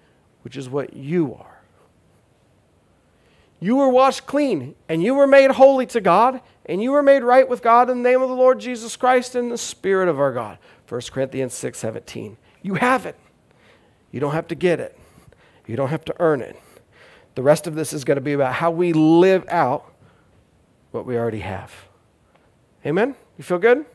which 0.43 0.55
is 0.55 0.69
what 0.69 0.93
you 0.93 1.33
are. 1.33 1.61
You 3.59 3.77
were 3.77 3.89
washed 3.89 4.27
clean 4.27 4.75
and 4.87 5.01
you 5.01 5.15
were 5.15 5.25
made 5.25 5.51
holy 5.51 5.87
to 5.87 5.99
God 5.99 6.41
and 6.67 6.83
you 6.83 6.91
were 6.91 7.01
made 7.01 7.23
right 7.23 7.49
with 7.49 7.63
God 7.63 7.89
in 7.89 8.03
the 8.03 8.09
name 8.09 8.21
of 8.21 8.29
the 8.29 8.35
Lord 8.35 8.59
Jesus 8.59 8.95
Christ 8.95 9.33
and 9.33 9.51
the 9.51 9.57
Spirit 9.57 10.07
of 10.07 10.19
our 10.19 10.31
God. 10.31 10.59
1 10.87 11.01
Corinthians 11.11 11.55
6 11.55 11.79
17. 11.79 12.37
You 12.61 12.75
have 12.75 13.07
it. 13.07 13.15
You 14.11 14.19
don't 14.19 14.33
have 14.33 14.47
to 14.49 14.55
get 14.55 14.79
it, 14.79 14.95
you 15.65 15.75
don't 15.75 15.89
have 15.89 16.05
to 16.05 16.15
earn 16.19 16.41
it. 16.41 16.59
The 17.33 17.41
rest 17.41 17.65
of 17.65 17.73
this 17.73 17.91
is 17.91 18.03
going 18.03 18.17
to 18.17 18.21
be 18.21 18.33
about 18.33 18.53
how 18.53 18.69
we 18.69 18.93
live 18.93 19.45
out 19.47 19.90
what 20.91 21.05
we 21.05 21.17
already 21.17 21.39
have. 21.39 21.73
Amen? 22.85 23.15
You 23.37 23.43
feel 23.43 23.59
good? 23.59 23.85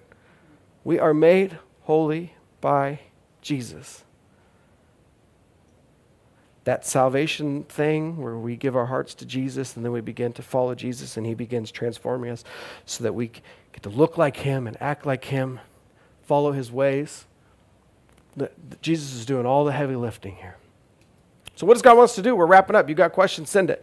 We 0.85 0.99
are 0.99 1.15
made 1.15 1.59
holy 1.83 2.35
by 2.61 3.01
Jesus. 3.43 4.05
that 6.67 6.85
salvation 6.85 7.63
thing 7.63 8.17
where 8.17 8.37
we 8.37 8.57
give 8.57 8.75
our 8.75 8.87
hearts 8.87 9.15
to 9.15 9.25
Jesus 9.25 9.77
and 9.77 9.85
then 9.85 9.93
we 9.93 10.01
begin 10.01 10.33
to 10.33 10.43
follow 10.43 10.75
Jesus 10.75 11.17
and 11.17 11.25
He 11.25 11.33
begins 11.33 11.71
transforming 11.71 12.33
us 12.33 12.43
so 12.85 13.05
that 13.05 13.15
we 13.15 13.29
get 13.29 13.85
to 13.85 13.89
look 13.89 14.19
like 14.19 14.39
Him 14.39 14.67
and 14.67 14.77
act 14.83 15.07
like 15.07 15.27
Him, 15.27 15.61
follow 16.25 16.51
His 16.51 16.73
ways. 16.73 17.25
Jesus 18.83 19.15
is 19.15 19.25
doing 19.25 19.47
all 19.47 19.65
the 19.65 19.71
heavy 19.71 19.95
lifting 19.95 20.35
here. 20.37 20.57
So, 21.55 21.67
what 21.67 21.75
does 21.75 21.83
God 21.83 21.97
want 21.97 22.11
us 22.11 22.17
to 22.17 22.23
do? 22.23 22.35
We're 22.35 22.47
wrapping 22.47 22.75
up. 22.75 22.89
You 22.89 22.97
got 22.97 23.13
questions? 23.13 23.49
Send 23.49 23.71
it. 23.71 23.83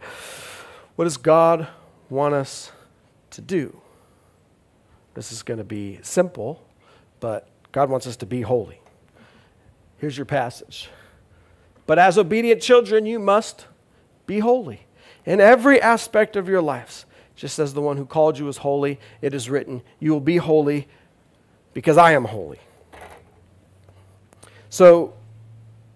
What 0.94 1.06
does 1.06 1.16
God 1.16 1.66
want 2.10 2.34
us 2.34 2.70
to 3.34 3.40
do? 3.40 3.80
This 5.14 5.30
is 5.30 5.42
going 5.42 5.58
to 5.58 5.64
be 5.64 6.00
simple, 6.02 6.66
but 7.20 7.48
God 7.72 7.88
wants 7.88 8.06
us 8.06 8.16
to 8.16 8.26
be 8.26 8.42
holy. 8.42 8.80
Here's 9.98 10.16
your 10.16 10.26
passage. 10.26 10.90
But 11.86 11.98
as 11.98 12.18
obedient 12.18 12.62
children, 12.62 13.06
you 13.06 13.18
must 13.18 13.66
be 14.26 14.40
holy 14.40 14.86
in 15.24 15.40
every 15.40 15.80
aspect 15.80 16.36
of 16.36 16.48
your 16.48 16.62
lives. 16.62 17.06
Just 17.36 17.58
as 17.58 17.74
the 17.74 17.80
one 17.80 17.96
who 17.96 18.06
called 18.06 18.38
you 18.38 18.48
is 18.48 18.58
holy, 18.58 19.00
it 19.20 19.34
is 19.34 19.50
written, 19.50 19.82
You 19.98 20.12
will 20.12 20.20
be 20.20 20.36
holy 20.36 20.88
because 21.72 21.98
I 21.98 22.12
am 22.12 22.24
holy. 22.24 22.60
So, 24.70 25.14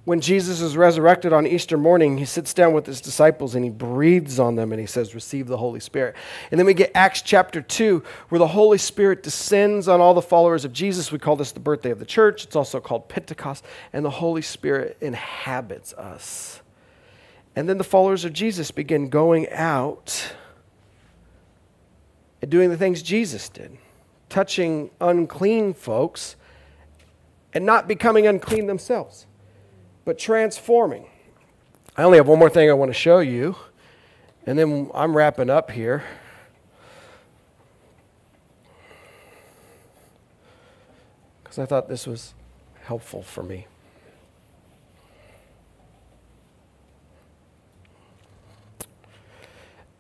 when 0.08 0.22
Jesus 0.22 0.62
is 0.62 0.74
resurrected 0.74 1.34
on 1.34 1.46
Easter 1.46 1.76
morning, 1.76 2.16
he 2.16 2.24
sits 2.24 2.54
down 2.54 2.72
with 2.72 2.86
his 2.86 2.98
disciples 2.98 3.54
and 3.54 3.62
he 3.62 3.70
breathes 3.70 4.40
on 4.40 4.54
them 4.54 4.72
and 4.72 4.80
he 4.80 4.86
says, 4.86 5.14
Receive 5.14 5.48
the 5.48 5.58
Holy 5.58 5.80
Spirit. 5.80 6.16
And 6.50 6.58
then 6.58 6.64
we 6.64 6.72
get 6.72 6.92
Acts 6.94 7.20
chapter 7.20 7.60
2, 7.60 8.02
where 8.30 8.38
the 8.38 8.46
Holy 8.46 8.78
Spirit 8.78 9.22
descends 9.22 9.86
on 9.86 10.00
all 10.00 10.14
the 10.14 10.22
followers 10.22 10.64
of 10.64 10.72
Jesus. 10.72 11.12
We 11.12 11.18
call 11.18 11.36
this 11.36 11.52
the 11.52 11.60
birthday 11.60 11.90
of 11.90 11.98
the 11.98 12.06
church. 12.06 12.44
It's 12.44 12.56
also 12.56 12.80
called 12.80 13.10
Pentecost. 13.10 13.66
And 13.92 14.02
the 14.02 14.08
Holy 14.08 14.40
Spirit 14.40 14.96
inhabits 15.02 15.92
us. 15.92 16.62
And 17.54 17.68
then 17.68 17.76
the 17.76 17.84
followers 17.84 18.24
of 18.24 18.32
Jesus 18.32 18.70
begin 18.70 19.10
going 19.10 19.46
out 19.50 20.32
and 22.40 22.50
doing 22.50 22.70
the 22.70 22.78
things 22.78 23.02
Jesus 23.02 23.50
did, 23.50 23.76
touching 24.30 24.88
unclean 25.02 25.74
folks 25.74 26.36
and 27.52 27.66
not 27.66 27.86
becoming 27.86 28.26
unclean 28.26 28.68
themselves 28.68 29.26
but 30.08 30.18
transforming. 30.18 31.04
I 31.94 32.02
only 32.02 32.16
have 32.16 32.26
one 32.26 32.38
more 32.38 32.48
thing 32.48 32.70
I 32.70 32.72
want 32.72 32.88
to 32.88 32.94
show 32.94 33.18
you, 33.18 33.56
and 34.46 34.58
then 34.58 34.90
I'm 34.94 35.14
wrapping 35.14 35.50
up 35.50 35.70
here. 35.70 36.02
Because 41.42 41.58
I 41.58 41.66
thought 41.66 41.90
this 41.90 42.06
was 42.06 42.32
helpful 42.84 43.22
for 43.22 43.42
me. 43.42 43.66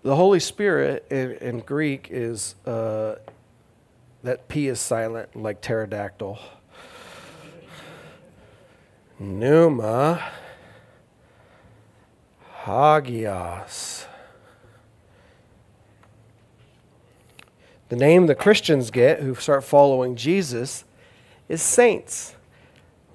The 0.02 0.16
Holy 0.16 0.40
Spirit 0.40 1.06
in, 1.10 1.32
in 1.32 1.60
Greek 1.60 2.08
is 2.10 2.54
uh, 2.64 3.16
that 4.22 4.48
P 4.48 4.68
is 4.68 4.80
silent, 4.80 5.36
like 5.36 5.60
pterodactyl. 5.60 6.38
Pneuma 9.20 10.22
Hagios. 12.64 14.06
The 17.88 17.96
name 17.96 18.26
the 18.26 18.34
Christians 18.34 18.90
get 18.90 19.20
who 19.20 19.34
start 19.34 19.64
following 19.64 20.14
Jesus 20.14 20.84
is 21.48 21.62
saints. 21.62 22.36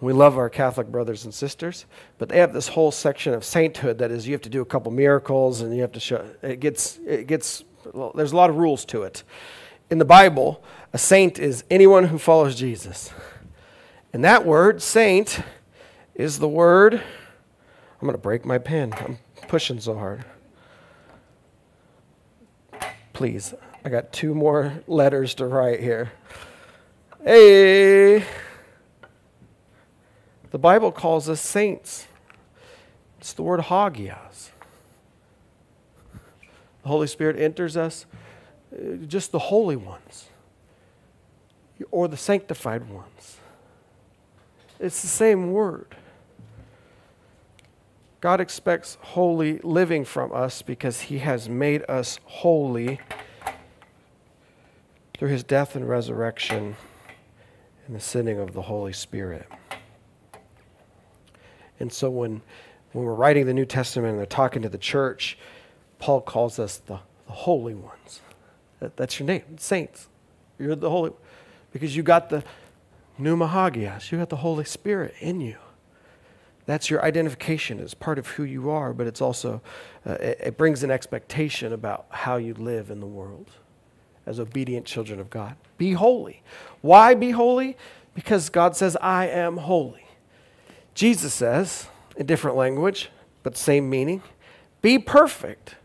We 0.01 0.11
love 0.11 0.37
our 0.37 0.49
Catholic 0.49 0.87
brothers 0.87 1.23
and 1.23 1.33
sisters, 1.33 1.85
but 2.17 2.27
they 2.27 2.39
have 2.39 2.51
this 2.51 2.69
whole 2.69 2.91
section 2.91 3.33
of 3.33 3.45
sainthood 3.45 3.99
that 3.99 4.11
is 4.11 4.27
you 4.27 4.33
have 4.33 4.41
to 4.41 4.49
do 4.49 4.61
a 4.61 4.65
couple 4.65 4.91
miracles 4.91 5.61
and 5.61 5.73
you 5.73 5.81
have 5.81 5.93
to 5.93 5.99
show 5.99 6.25
it 6.41 6.59
gets 6.59 6.99
it 7.05 7.27
gets 7.27 7.63
well, 7.93 8.11
there's 8.15 8.31
a 8.31 8.35
lot 8.35 8.49
of 8.49 8.57
rules 8.57 8.83
to 8.85 9.03
it. 9.03 9.23
In 9.89 9.99
the 9.99 10.05
Bible, 10.05 10.63
a 10.91 10.97
saint 10.97 11.39
is 11.39 11.63
anyone 11.69 12.05
who 12.05 12.17
follows 12.17 12.55
Jesus. 12.55 13.11
And 14.11 14.23
that 14.23 14.45
word, 14.45 14.81
saint, 14.81 15.41
is 16.15 16.39
the 16.39 16.47
word. 16.47 16.93
I'm 16.93 18.07
going 18.07 18.13
to 18.13 18.17
break 18.17 18.45
my 18.45 18.57
pen. 18.57 18.93
I'm 18.97 19.17
pushing 19.47 19.79
so 19.79 19.95
hard. 19.95 20.25
Please, 23.13 23.53
I 23.85 23.89
got 23.89 24.11
two 24.11 24.33
more 24.33 24.83
letters 24.87 25.35
to 25.35 25.45
write 25.45 25.79
here. 25.79 26.11
Hey! 27.23 28.25
The 30.51 30.59
Bible 30.59 30.91
calls 30.91 31.29
us 31.29 31.41
saints. 31.41 32.07
It's 33.19 33.33
the 33.33 33.43
word 33.43 33.61
hagios. 33.61 34.51
The 36.81 36.89
Holy 36.89 37.07
Spirit 37.07 37.39
enters 37.39 37.77
us, 37.77 38.05
uh, 38.73 38.95
just 39.07 39.31
the 39.31 39.39
holy 39.39 39.77
ones, 39.77 40.27
or 41.91 42.09
the 42.09 42.17
sanctified 42.17 42.89
ones. 42.89 43.37
It's 44.79 45.01
the 45.01 45.07
same 45.07 45.53
word. 45.53 45.95
God 48.23 48.39
expects 48.39 48.97
holy 49.01 49.57
living 49.63 50.05
from 50.05 50.31
us 50.31 50.61
because 50.61 51.01
he 51.01 51.17
has 51.17 51.49
made 51.49 51.83
us 51.89 52.21
holy 52.23 53.01
through 55.17 55.27
his 55.27 55.43
death 55.43 55.75
and 55.75 55.89
resurrection 55.89 56.77
and 57.85 57.93
the 57.93 57.99
sending 57.99 58.39
of 58.39 58.53
the 58.53 58.61
Holy 58.61 58.93
Spirit. 58.93 59.45
And 61.81 61.91
so 61.91 62.09
when, 62.09 62.41
when 62.93 63.03
we're 63.03 63.13
writing 63.13 63.45
the 63.45 63.53
New 63.53 63.65
Testament 63.65 64.11
and 64.11 64.19
they're 64.19 64.25
talking 64.25 64.61
to 64.61 64.69
the 64.69 64.77
church, 64.77 65.37
Paul 65.99 66.21
calls 66.21 66.59
us 66.59 66.77
the, 66.77 67.01
the 67.27 67.33
holy 67.33 67.75
ones. 67.75 68.21
That, 68.79 68.95
that's 68.95 69.19
your 69.19 69.27
name, 69.27 69.57
saints. 69.57 70.07
You're 70.57 70.77
the 70.77 70.89
holy, 70.89 71.11
because 71.73 71.93
you 71.93 72.03
got 72.03 72.29
the 72.29 72.41
pneuma 73.17 73.49
hagios, 73.49 74.13
you 74.13 74.17
got 74.17 74.29
the 74.29 74.37
Holy 74.37 74.63
Spirit 74.63 75.13
in 75.19 75.41
you. 75.41 75.57
That's 76.65 76.89
your 76.89 77.03
identification 77.03 77.79
as 77.79 77.93
part 77.93 78.17
of 78.17 78.27
who 78.27 78.43
you 78.43 78.69
are, 78.69 78.93
but 78.93 79.07
it's 79.07 79.21
also, 79.21 79.61
uh, 80.05 80.13
it, 80.13 80.37
it 80.43 80.57
brings 80.57 80.83
an 80.83 80.91
expectation 80.91 81.73
about 81.73 82.05
how 82.09 82.37
you 82.37 82.53
live 82.53 82.89
in 82.89 82.99
the 82.99 83.05
world 83.05 83.51
as 84.25 84.39
obedient 84.39 84.85
children 84.85 85.19
of 85.19 85.29
God. 85.29 85.55
Be 85.77 85.93
holy. 85.93 86.41
Why 86.81 87.13
be 87.13 87.31
holy? 87.31 87.75
Because 88.13 88.49
God 88.49 88.75
says, 88.75 88.95
I 89.01 89.27
am 89.27 89.57
holy. 89.57 90.05
Jesus 90.93 91.33
says, 91.33 91.87
in 92.15 92.25
different 92.25 92.55
language, 92.55 93.09
but 93.41 93.57
same 93.57 93.89
meaning, 93.89 94.21
be 94.81 94.99
perfect 94.99 95.75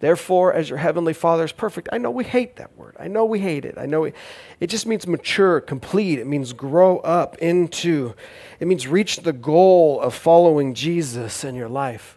Therefore, 0.00 0.52
as 0.52 0.68
your 0.68 0.78
heavenly 0.78 1.12
Father 1.12 1.44
is 1.44 1.50
perfect. 1.50 1.88
I 1.92 1.98
know 1.98 2.10
we 2.10 2.22
hate 2.22 2.56
that 2.56 2.76
word. 2.76 2.96
I 3.00 3.08
know 3.08 3.24
we 3.24 3.40
hate 3.40 3.64
it. 3.64 3.76
I 3.76 3.86
know 3.86 4.02
we, 4.02 4.12
it 4.60 4.68
just 4.68 4.86
means 4.86 5.06
mature, 5.06 5.60
complete. 5.60 6.20
It 6.20 6.26
means 6.26 6.52
grow 6.52 6.98
up 6.98 7.36
into, 7.38 8.14
it 8.60 8.68
means 8.68 8.86
reach 8.86 9.18
the 9.18 9.32
goal 9.32 10.00
of 10.00 10.14
following 10.14 10.74
Jesus 10.74 11.42
in 11.42 11.56
your 11.56 11.68
life. 11.68 12.16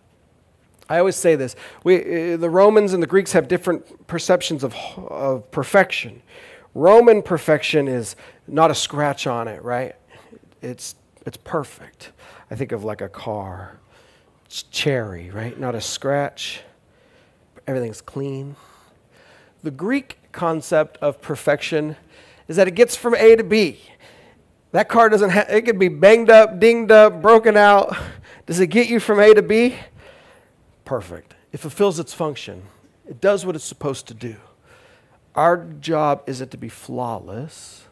I 0.89 0.99
always 0.99 1.15
say 1.15 1.35
this 1.35 1.55
we, 1.83 2.33
uh, 2.33 2.37
the 2.37 2.49
Romans 2.49 2.93
and 2.93 3.01
the 3.01 3.07
Greeks 3.07 3.31
have 3.31 3.47
different 3.47 4.07
perceptions 4.07 4.63
of, 4.63 4.75
of 4.97 5.49
perfection. 5.49 6.21
Roman 6.75 7.23
perfection 7.23 7.87
is 7.87 8.15
not 8.47 8.69
a 8.69 8.75
scratch 8.75 9.25
on 9.25 9.47
it, 9.47 9.63
right? 9.63 9.95
It's, 10.61 10.95
it's 11.25 11.37
perfect. 11.37 12.11
I 12.51 12.55
think 12.55 12.73
of 12.73 12.83
like 12.83 13.01
a 13.01 13.09
car. 13.09 13.79
It's 14.45 14.63
cherry, 14.63 15.31
right? 15.31 15.59
Not 15.59 15.73
a 15.73 15.81
scratch 15.81 16.61
everything's 17.71 18.01
clean. 18.01 18.55
The 19.63 19.71
Greek 19.71 20.17
concept 20.31 20.97
of 20.97 21.21
perfection 21.21 21.95
is 22.47 22.57
that 22.57 22.67
it 22.67 22.75
gets 22.75 22.95
from 22.95 23.15
A 23.15 23.35
to 23.37 23.43
B. 23.43 23.79
That 24.73 24.89
car 24.89 25.09
doesn't 25.09 25.29
have, 25.29 25.49
it 25.49 25.63
could 25.63 25.79
be 25.79 25.87
banged 25.87 26.29
up, 26.29 26.59
dinged 26.59 26.91
up, 26.91 27.21
broken 27.21 27.55
out. 27.55 27.95
Does 28.45 28.59
it 28.59 28.67
get 28.67 28.89
you 28.89 28.99
from 28.99 29.19
A 29.19 29.33
to 29.33 29.41
B? 29.41 29.77
Perfect. 30.83 31.35
It 31.53 31.59
fulfills 31.59 31.99
its 31.99 32.13
function, 32.13 32.63
it 33.07 33.21
does 33.21 33.45
what 33.45 33.55
it's 33.55 33.65
supposed 33.65 34.07
to 34.07 34.13
do. 34.13 34.35
Our 35.33 35.57
job 35.57 36.23
isn't 36.27 36.51
to 36.51 36.57
be 36.57 36.69
flawless, 36.69 37.85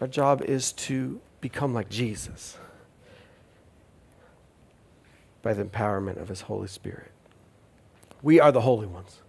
our 0.00 0.08
job 0.08 0.42
is 0.42 0.72
to 0.72 1.20
become 1.40 1.72
like 1.72 1.88
Jesus 1.88 2.58
by 5.42 5.52
the 5.52 5.64
empowerment 5.64 6.20
of 6.20 6.28
His 6.28 6.42
Holy 6.42 6.66
Spirit. 6.66 7.12
We 8.26 8.40
are 8.40 8.50
the 8.50 8.62
holy 8.62 8.88
ones. 8.88 9.20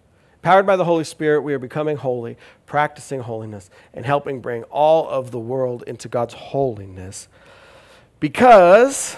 Powered 0.42 0.66
by 0.66 0.74
the 0.74 0.84
Holy 0.84 1.04
Spirit, 1.04 1.42
we 1.42 1.54
are 1.54 1.60
becoming 1.60 1.96
holy, 1.96 2.36
practicing 2.66 3.20
holiness, 3.20 3.70
and 3.94 4.04
helping 4.04 4.40
bring 4.40 4.64
all 4.64 5.08
of 5.08 5.30
the 5.30 5.38
world 5.38 5.84
into 5.86 6.08
God's 6.08 6.34
holiness. 6.34 7.28
Because 8.18 9.16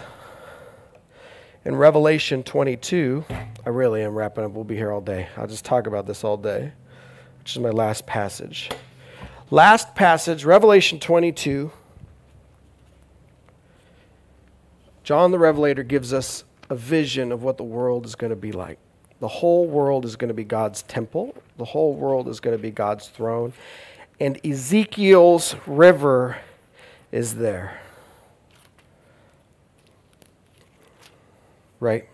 in 1.64 1.76
Revelation 1.76 2.42
22, 2.42 3.24
I 3.30 3.68
really 3.70 4.02
am 4.02 4.14
wrapping 4.14 4.44
up. 4.44 4.50
We'll 4.50 4.64
be 4.64 4.76
here 4.76 4.92
all 4.92 5.00
day. 5.00 5.28
I'll 5.34 5.46
just 5.46 5.64
talk 5.64 5.86
about 5.86 6.06
this 6.06 6.24
all 6.24 6.36
day, 6.36 6.72
which 7.38 7.52
is 7.52 7.58
my 7.58 7.70
last 7.70 8.04
passage. 8.04 8.68
Last 9.50 9.94
passage, 9.94 10.44
Revelation 10.44 11.00
22. 11.00 11.72
John 15.04 15.30
the 15.30 15.38
Revelator 15.38 15.84
gives 15.84 16.12
us 16.12 16.44
a 16.68 16.76
vision 16.76 17.32
of 17.32 17.42
what 17.42 17.56
the 17.56 17.64
world 17.64 18.04
is 18.04 18.14
going 18.14 18.28
to 18.28 18.36
be 18.36 18.52
like. 18.52 18.78
The 19.20 19.28
whole 19.28 19.66
world 19.66 20.04
is 20.04 20.16
going 20.16 20.28
to 20.28 20.35
be 20.35 20.44
God's 20.44 20.83
temple, 20.83 21.35
the 21.59 21.66
whole 21.66 21.94
world 21.94 22.26
is 22.28 22.40
going 22.40 22.56
to 22.56 22.62
be 22.62 22.70
God's 22.70 23.09
throne. 23.09 23.52
And 24.18 24.44
Ezekiel's 24.44 25.54
river 25.66 26.38
is 27.12 27.37
there. 27.37 27.80
Right? 31.78 32.06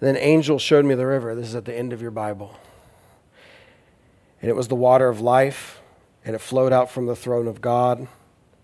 And 0.00 0.08
then 0.08 0.16
angel 0.16 0.58
showed 0.58 0.84
me 0.84 0.94
the 0.94 1.06
river. 1.06 1.34
This 1.34 1.48
is 1.48 1.54
at 1.54 1.64
the 1.64 1.76
end 1.76 1.92
of 1.92 2.00
your 2.00 2.10
Bible. 2.10 2.58
And 4.40 4.50
it 4.50 4.56
was 4.56 4.68
the 4.68 4.74
water 4.74 5.08
of 5.08 5.20
life, 5.20 5.80
and 6.24 6.34
it 6.34 6.40
flowed 6.40 6.72
out 6.72 6.90
from 6.90 7.06
the 7.06 7.16
throne 7.16 7.46
of 7.46 7.60
God 7.60 8.06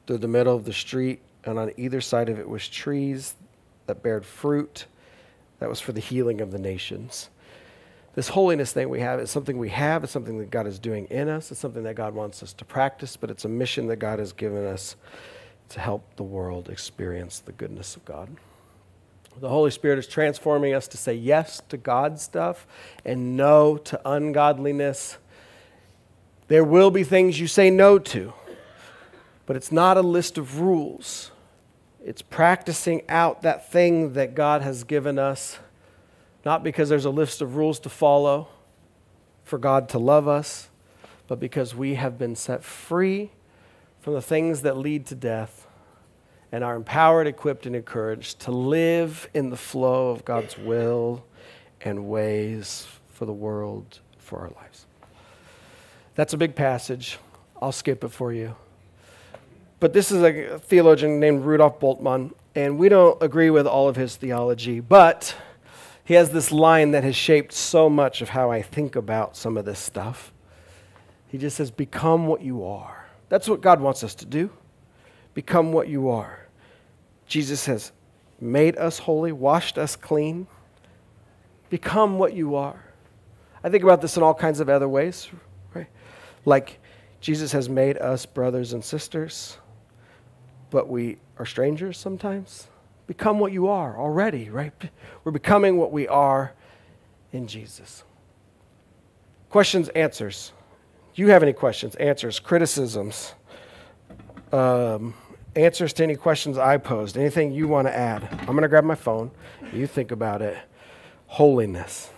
through 0.06 0.18
the 0.18 0.28
middle 0.28 0.54
of 0.54 0.64
the 0.64 0.72
street, 0.72 1.20
and 1.44 1.58
on 1.58 1.72
either 1.76 2.00
side 2.00 2.28
of 2.28 2.38
it 2.38 2.48
was 2.48 2.68
trees 2.68 3.34
that 3.86 4.02
bared 4.02 4.24
fruit 4.26 4.86
that 5.62 5.68
was 5.68 5.78
for 5.78 5.92
the 5.92 6.00
healing 6.00 6.40
of 6.40 6.50
the 6.50 6.58
nations. 6.58 7.30
This 8.14 8.28
holiness 8.28 8.72
thing 8.72 8.88
we 8.88 8.98
have 8.98 9.20
is 9.20 9.30
something 9.30 9.56
we 9.58 9.68
have, 9.68 10.02
it's 10.02 10.12
something 10.12 10.38
that 10.38 10.50
God 10.50 10.66
is 10.66 10.80
doing 10.80 11.06
in 11.06 11.28
us, 11.28 11.52
it's 11.52 11.60
something 11.60 11.84
that 11.84 11.94
God 11.94 12.14
wants 12.14 12.42
us 12.42 12.52
to 12.54 12.64
practice, 12.64 13.16
but 13.16 13.30
it's 13.30 13.44
a 13.44 13.48
mission 13.48 13.86
that 13.86 13.96
God 13.96 14.18
has 14.18 14.32
given 14.32 14.66
us 14.66 14.96
to 15.68 15.78
help 15.78 16.16
the 16.16 16.24
world 16.24 16.68
experience 16.68 17.38
the 17.38 17.52
goodness 17.52 17.94
of 17.94 18.04
God. 18.04 18.28
The 19.40 19.48
Holy 19.48 19.70
Spirit 19.70 20.00
is 20.00 20.08
transforming 20.08 20.74
us 20.74 20.88
to 20.88 20.96
say 20.96 21.14
yes 21.14 21.62
to 21.68 21.76
God 21.76 22.18
stuff 22.18 22.66
and 23.04 23.36
no 23.36 23.76
to 23.78 24.00
ungodliness. 24.04 25.16
There 26.48 26.64
will 26.64 26.90
be 26.90 27.04
things 27.04 27.38
you 27.38 27.46
say 27.46 27.70
no 27.70 28.00
to, 28.00 28.32
but 29.46 29.54
it's 29.54 29.70
not 29.70 29.96
a 29.96 30.02
list 30.02 30.38
of 30.38 30.60
rules. 30.60 31.30
It's 32.04 32.22
practicing 32.22 33.02
out 33.08 33.42
that 33.42 33.70
thing 33.70 34.14
that 34.14 34.34
God 34.34 34.62
has 34.62 34.84
given 34.84 35.18
us, 35.18 35.58
not 36.44 36.64
because 36.64 36.88
there's 36.88 37.04
a 37.04 37.10
list 37.10 37.40
of 37.40 37.56
rules 37.56 37.78
to 37.80 37.88
follow 37.88 38.48
for 39.44 39.58
God 39.58 39.88
to 39.90 39.98
love 39.98 40.26
us, 40.26 40.68
but 41.28 41.38
because 41.38 41.74
we 41.74 41.94
have 41.94 42.18
been 42.18 42.34
set 42.34 42.64
free 42.64 43.30
from 44.00 44.14
the 44.14 44.22
things 44.22 44.62
that 44.62 44.76
lead 44.76 45.06
to 45.06 45.14
death 45.14 45.66
and 46.50 46.64
are 46.64 46.74
empowered, 46.74 47.26
equipped, 47.26 47.66
and 47.66 47.76
encouraged 47.76 48.40
to 48.40 48.50
live 48.50 49.28
in 49.32 49.50
the 49.50 49.56
flow 49.56 50.10
of 50.10 50.24
God's 50.24 50.58
will 50.58 51.24
and 51.80 52.08
ways 52.08 52.86
for 53.08 53.24
the 53.24 53.32
world, 53.32 54.00
for 54.18 54.40
our 54.40 54.50
lives. 54.56 54.86
That's 56.14 56.34
a 56.34 56.36
big 56.36 56.54
passage. 56.54 57.18
I'll 57.60 57.72
skip 57.72 58.04
it 58.04 58.08
for 58.10 58.32
you. 58.32 58.56
But 59.82 59.92
this 59.92 60.12
is 60.12 60.22
a 60.22 60.60
theologian 60.60 61.18
named 61.18 61.44
Rudolf 61.44 61.80
Bultmann, 61.80 62.34
and 62.54 62.78
we 62.78 62.88
don't 62.88 63.20
agree 63.20 63.50
with 63.50 63.66
all 63.66 63.88
of 63.88 63.96
his 63.96 64.14
theology, 64.14 64.78
but 64.78 65.34
he 66.04 66.14
has 66.14 66.30
this 66.30 66.52
line 66.52 66.92
that 66.92 67.02
has 67.02 67.16
shaped 67.16 67.52
so 67.52 67.90
much 67.90 68.22
of 68.22 68.28
how 68.28 68.52
I 68.52 68.62
think 68.62 68.94
about 68.94 69.36
some 69.36 69.56
of 69.56 69.64
this 69.64 69.80
stuff. 69.80 70.32
He 71.26 71.36
just 71.36 71.56
says, 71.56 71.72
Become 71.72 72.28
what 72.28 72.42
you 72.42 72.64
are. 72.64 73.08
That's 73.28 73.48
what 73.48 73.60
God 73.60 73.80
wants 73.80 74.04
us 74.04 74.14
to 74.14 74.24
do. 74.24 74.50
Become 75.34 75.72
what 75.72 75.88
you 75.88 76.10
are. 76.10 76.46
Jesus 77.26 77.66
has 77.66 77.90
made 78.40 78.76
us 78.76 79.00
holy, 79.00 79.32
washed 79.32 79.78
us 79.78 79.96
clean. 79.96 80.46
Become 81.70 82.20
what 82.20 82.34
you 82.34 82.54
are. 82.54 82.84
I 83.64 83.68
think 83.68 83.82
about 83.82 84.00
this 84.00 84.16
in 84.16 84.22
all 84.22 84.32
kinds 84.32 84.60
of 84.60 84.68
other 84.68 84.88
ways, 84.88 85.28
right? 85.74 85.88
Like 86.44 86.78
Jesus 87.20 87.50
has 87.50 87.68
made 87.68 87.98
us 87.98 88.26
brothers 88.26 88.74
and 88.74 88.84
sisters, 88.84 89.58
but 90.72 90.88
we 90.88 91.18
are 91.38 91.46
strangers 91.46 91.98
sometimes. 91.98 92.66
Become 93.06 93.38
what 93.38 93.52
you 93.52 93.68
are 93.68 93.96
already, 93.96 94.48
right? 94.48 94.72
We're 95.22 95.32
becoming 95.32 95.76
what 95.76 95.92
we 95.92 96.08
are 96.08 96.54
in 97.30 97.46
Jesus. 97.46 98.04
Questions, 99.50 99.88
answers. 99.90 100.52
Do 101.14 101.22
you 101.22 101.28
have 101.28 101.42
any 101.42 101.52
questions, 101.52 101.94
answers, 101.96 102.40
criticisms? 102.40 103.34
Um, 104.50 105.14
answers 105.54 105.92
to 105.94 106.02
any 106.02 106.16
questions 106.16 106.56
I 106.56 106.78
posed, 106.78 107.18
anything 107.18 107.52
you 107.52 107.68
want 107.68 107.86
to 107.86 107.94
add. 107.94 108.26
I'm 108.40 108.46
going 108.46 108.62
to 108.62 108.68
grab 108.68 108.84
my 108.84 108.94
phone. 108.94 109.30
You 109.72 109.86
think 109.86 110.10
about 110.10 110.40
it. 110.40 110.56
Holiness. 111.26 112.11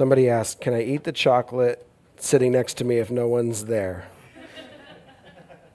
Somebody 0.00 0.30
asked, 0.30 0.62
Can 0.62 0.72
I 0.72 0.82
eat 0.82 1.04
the 1.04 1.12
chocolate 1.12 1.86
sitting 2.16 2.52
next 2.52 2.78
to 2.78 2.84
me 2.84 2.96
if 2.96 3.10
no 3.10 3.28
one's 3.28 3.66
there? 3.66 4.08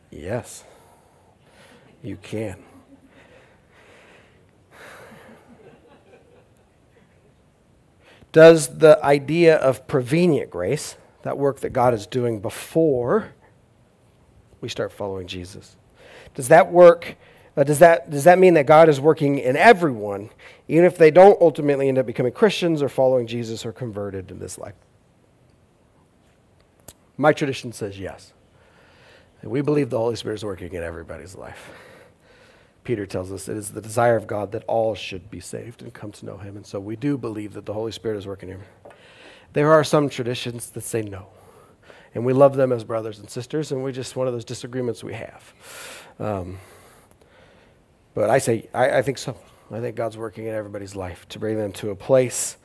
yes, 0.09 0.63
you 2.01 2.17
can. 2.17 2.57
Does 8.31 8.79
the 8.79 8.99
idea 9.05 9.57
of 9.57 9.85
prevenient 9.85 10.49
grace, 10.49 10.97
that 11.21 11.38
work 11.38 11.59
that 11.59 11.69
God 11.69 11.93
is 11.93 12.07
doing 12.07 12.39
before 12.39 13.31
we 14.59 14.69
start 14.69 14.91
following 14.91 15.27
Jesus, 15.27 15.75
does 16.33 16.47
that 16.47 16.71
work? 16.71 17.15
Uh, 17.58 17.63
does, 17.63 17.80
that, 17.80 18.10
does 18.10 18.26
that 18.26 18.38
mean 18.38 18.54
that 18.56 18.65
God 18.65 18.89
is 18.89 19.00
working 19.00 19.39
in 19.39 19.56
everyone, 19.56 20.30
even 20.68 20.84
if 20.84 20.98
they 20.98 21.10
don't 21.10 21.39
ultimately 21.41 21.88
end 21.88 21.98
up 21.98 22.06
becoming 22.06 22.34
Christians 22.34 22.82
or 22.82 22.89
following 22.89 23.28
Jesus 23.28 23.65
or 23.65 23.72
converted 23.72 24.30
in 24.30 24.39
this 24.39 24.58
life? 24.58 24.76
My 27.18 27.32
tradition 27.32 27.72
says 27.72 27.98
yes. 27.98 28.34
We 29.41 29.62
believe 29.62 29.89
the 29.89 29.98
Holy 29.98 30.15
Spirit 30.15 30.36
is 30.36 30.44
working 30.44 30.74
in 30.74 30.84
everybody's 30.84 31.36
life. 31.36 31.70
Peter 32.84 33.06
tells 33.06 33.32
us 33.32 33.48
it 33.48 33.58
is 33.58 33.72
the 33.72 33.82
desire 33.82 34.15
of 34.15 34.28
God 34.28 34.52
that 34.52 34.63
all 34.68 34.94
should 34.94 35.32
be 35.32 35.39
saved 35.39 35.82
and 35.82 35.94
come 35.94 36.12
to 36.12 36.26
know 36.26 36.38
him. 36.38 36.56
And 36.56 36.65
so 36.65 36.80
we 36.80 36.96
do 36.96 37.18
believe 37.18 37.54
that 37.54 37.65
the 37.65 37.74
Holy 37.74 37.91
Spirit 37.91 38.18
is 38.18 38.28
working 38.28 38.50
here. 38.50 38.65
There 39.54 39.72
are 39.72 39.84
some 39.84 40.10
traditions 40.10 40.70
that 40.72 40.82
say 40.82 41.02
no. 41.02 41.28
And 42.13 42.26
we 42.26 42.34
love 42.34 42.56
them 42.56 42.72
as 42.72 42.84
brothers 42.84 43.20
and 43.20 43.30
sisters, 43.30 43.72
and 43.72 43.84
we 43.84 43.91
just 43.91 44.15
one 44.15 44.28
of 44.28 44.34
those 44.34 44.46
disagreements 44.46 45.04
we 45.04 45.13
have. 45.13 45.54
Um, 46.20 46.60
but 48.15 48.30
I 48.30 48.39
say, 48.39 48.67
I, 48.73 48.97
I 48.97 49.01
think 49.04 49.19
so. 49.19 49.38
I 49.71 49.80
think 49.82 49.95
God's 49.95 50.17
working 50.17 50.45
in 50.45 50.56
everybody's 50.56 50.95
life 50.95 51.28
to 51.30 51.39
bring 51.39 51.58
them 51.58 51.71
to 51.73 51.91
a 51.91 51.95
place 51.95 52.58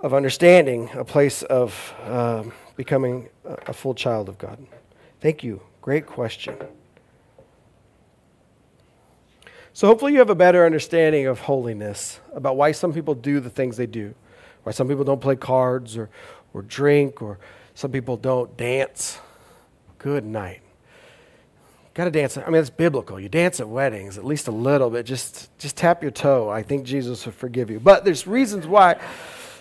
of 0.00 0.12
understanding, 0.12 0.90
a 0.94 1.04
place 1.04 1.42
of 1.44 1.94
um, 2.04 2.52
becoming 2.76 3.28
a, 3.44 3.56
a 3.68 3.72
full 3.72 3.94
child 3.94 4.28
of 4.28 4.38
God. 4.38 4.58
Thank 5.20 5.44
you. 5.44 5.62
Great 5.80 6.06
question. 6.06 6.56
So, 9.72 9.86
hopefully, 9.86 10.12
you 10.12 10.18
have 10.18 10.30
a 10.30 10.34
better 10.34 10.66
understanding 10.66 11.26
of 11.26 11.40
holiness, 11.40 12.20
about 12.34 12.56
why 12.56 12.72
some 12.72 12.92
people 12.92 13.14
do 13.14 13.40
the 13.40 13.48
things 13.48 13.76
they 13.76 13.86
do, 13.86 14.14
why 14.64 14.72
some 14.72 14.86
people 14.86 15.04
don't 15.04 15.20
play 15.20 15.36
cards 15.36 15.96
or, 15.96 16.10
or 16.52 16.62
drink, 16.62 17.22
or 17.22 17.38
some 17.74 17.90
people 17.90 18.16
don't 18.16 18.54
dance. 18.56 19.18
Good 19.98 20.26
night. 20.26 20.60
Got 21.94 22.04
to 22.04 22.10
dance. 22.10 22.38
I 22.38 22.46
mean, 22.46 22.54
it's 22.54 22.70
biblical. 22.70 23.20
You 23.20 23.28
dance 23.28 23.60
at 23.60 23.68
weddings, 23.68 24.16
at 24.16 24.24
least 24.24 24.48
a 24.48 24.52
little 24.52 24.88
bit. 24.88 25.04
Just, 25.04 25.56
just 25.58 25.76
tap 25.76 26.02
your 26.02 26.10
toe. 26.10 26.48
I 26.48 26.62
think 26.62 26.84
Jesus 26.84 27.26
will 27.26 27.32
forgive 27.32 27.70
you. 27.70 27.78
But 27.80 28.04
there's 28.04 28.26
reasons 28.26 28.66
why 28.66 28.98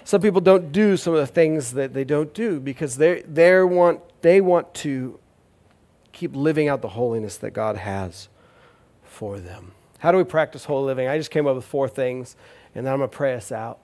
some 0.03 0.21
people 0.21 0.41
don't 0.41 0.71
do 0.71 0.97
some 0.97 1.13
of 1.13 1.19
the 1.19 1.27
things 1.27 1.73
that 1.73 1.93
they 1.93 2.03
don't 2.03 2.33
do 2.33 2.59
because 2.59 2.97
they 2.97 3.21
they 3.21 3.61
want 3.63 4.01
they 4.21 4.41
want 4.41 4.73
to 4.73 5.19
keep 6.11 6.35
living 6.35 6.67
out 6.67 6.81
the 6.81 6.89
holiness 6.89 7.37
that 7.37 7.51
God 7.51 7.77
has 7.77 8.29
for 9.03 9.39
them. 9.39 9.73
How 9.99 10.11
do 10.11 10.17
we 10.17 10.23
practice 10.23 10.65
holy 10.65 10.85
living? 10.85 11.07
I 11.07 11.17
just 11.17 11.31
came 11.31 11.45
up 11.47 11.55
with 11.55 11.65
four 11.65 11.87
things, 11.87 12.35
and 12.73 12.85
then 12.85 12.93
I'm 12.93 12.99
going 12.99 13.09
to 13.09 13.15
pray 13.15 13.35
us 13.35 13.51
out. 13.51 13.79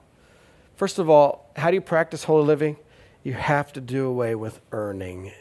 First 0.74 0.98
of 0.98 1.08
all, 1.08 1.50
how 1.54 1.70
do 1.70 1.74
you 1.74 1.80
practice 1.80 2.24
holy 2.24 2.44
living? 2.44 2.76
You 3.22 3.34
have 3.34 3.72
to 3.74 3.80
do 3.80 4.06
away 4.06 4.34
with 4.34 4.60
earning. 4.72 5.32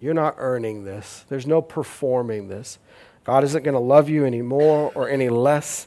You're 0.00 0.14
not 0.14 0.34
earning 0.38 0.84
this, 0.84 1.24
there's 1.28 1.46
no 1.46 1.60
performing 1.60 2.48
this. 2.48 2.78
God 3.24 3.44
isn't 3.44 3.62
going 3.62 3.74
to 3.74 3.80
love 3.80 4.08
you 4.08 4.24
any 4.24 4.40
more 4.40 4.90
or 4.94 5.08
any 5.08 5.28
less 5.28 5.86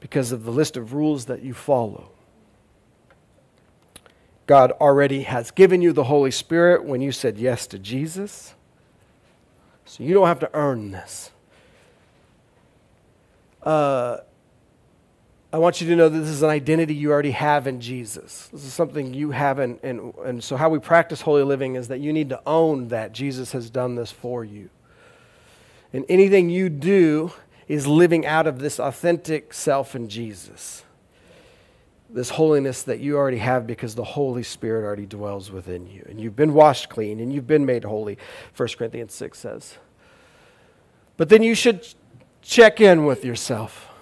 because 0.00 0.32
of 0.32 0.44
the 0.44 0.50
list 0.50 0.76
of 0.76 0.92
rules 0.92 1.26
that 1.26 1.42
you 1.42 1.54
follow. 1.54 2.10
God 4.46 4.72
already 4.72 5.22
has 5.22 5.50
given 5.50 5.80
you 5.80 5.92
the 5.92 6.04
Holy 6.04 6.30
Spirit 6.30 6.84
when 6.84 7.00
you 7.00 7.12
said 7.12 7.38
yes 7.38 7.66
to 7.68 7.78
Jesus. 7.78 8.54
So 9.84 10.02
you 10.02 10.14
don't 10.14 10.26
have 10.26 10.40
to 10.40 10.50
earn 10.52 10.90
this 10.90 11.30
uh, 13.64 14.18
I 15.54 15.58
want 15.58 15.80
you 15.80 15.86
to 15.86 15.94
know 15.94 16.08
that 16.08 16.18
this 16.18 16.30
is 16.30 16.42
an 16.42 16.50
identity 16.50 16.96
you 16.96 17.12
already 17.12 17.30
have 17.30 17.68
in 17.68 17.80
Jesus. 17.80 18.48
This 18.52 18.64
is 18.64 18.72
something 18.72 19.14
you 19.14 19.30
have, 19.30 19.60
in, 19.60 19.78
and, 19.84 20.12
and 20.24 20.42
so 20.42 20.56
how 20.56 20.68
we 20.68 20.80
practice 20.80 21.20
holy 21.20 21.44
living 21.44 21.76
is 21.76 21.86
that 21.86 22.00
you 22.00 22.12
need 22.12 22.30
to 22.30 22.42
own 22.44 22.88
that 22.88 23.12
Jesus 23.12 23.52
has 23.52 23.70
done 23.70 23.94
this 23.94 24.10
for 24.10 24.44
you. 24.44 24.68
And 25.92 26.04
anything 26.08 26.50
you 26.50 26.68
do 26.68 27.32
is 27.68 27.86
living 27.86 28.26
out 28.26 28.48
of 28.48 28.58
this 28.58 28.80
authentic 28.80 29.54
self 29.54 29.94
in 29.94 30.08
Jesus. 30.08 30.82
this 32.10 32.30
holiness 32.30 32.82
that 32.82 32.98
you 32.98 33.16
already 33.16 33.38
have 33.38 33.64
because 33.64 33.94
the 33.94 34.02
Holy 34.02 34.42
Spirit 34.42 34.84
already 34.84 35.06
dwells 35.06 35.52
within 35.52 35.86
you. 35.86 36.04
And 36.08 36.20
you've 36.20 36.34
been 36.34 36.52
washed 36.52 36.88
clean 36.88 37.20
and 37.20 37.32
you've 37.32 37.46
been 37.46 37.64
made 37.64 37.84
holy, 37.84 38.18
1 38.56 38.68
Corinthians 38.76 39.14
6 39.14 39.38
says. 39.38 39.78
But 41.16 41.28
then 41.28 41.44
you 41.44 41.54
should 41.54 41.86
check 42.42 42.80
in 42.80 43.04
with 43.04 43.24
yourself. 43.24 43.93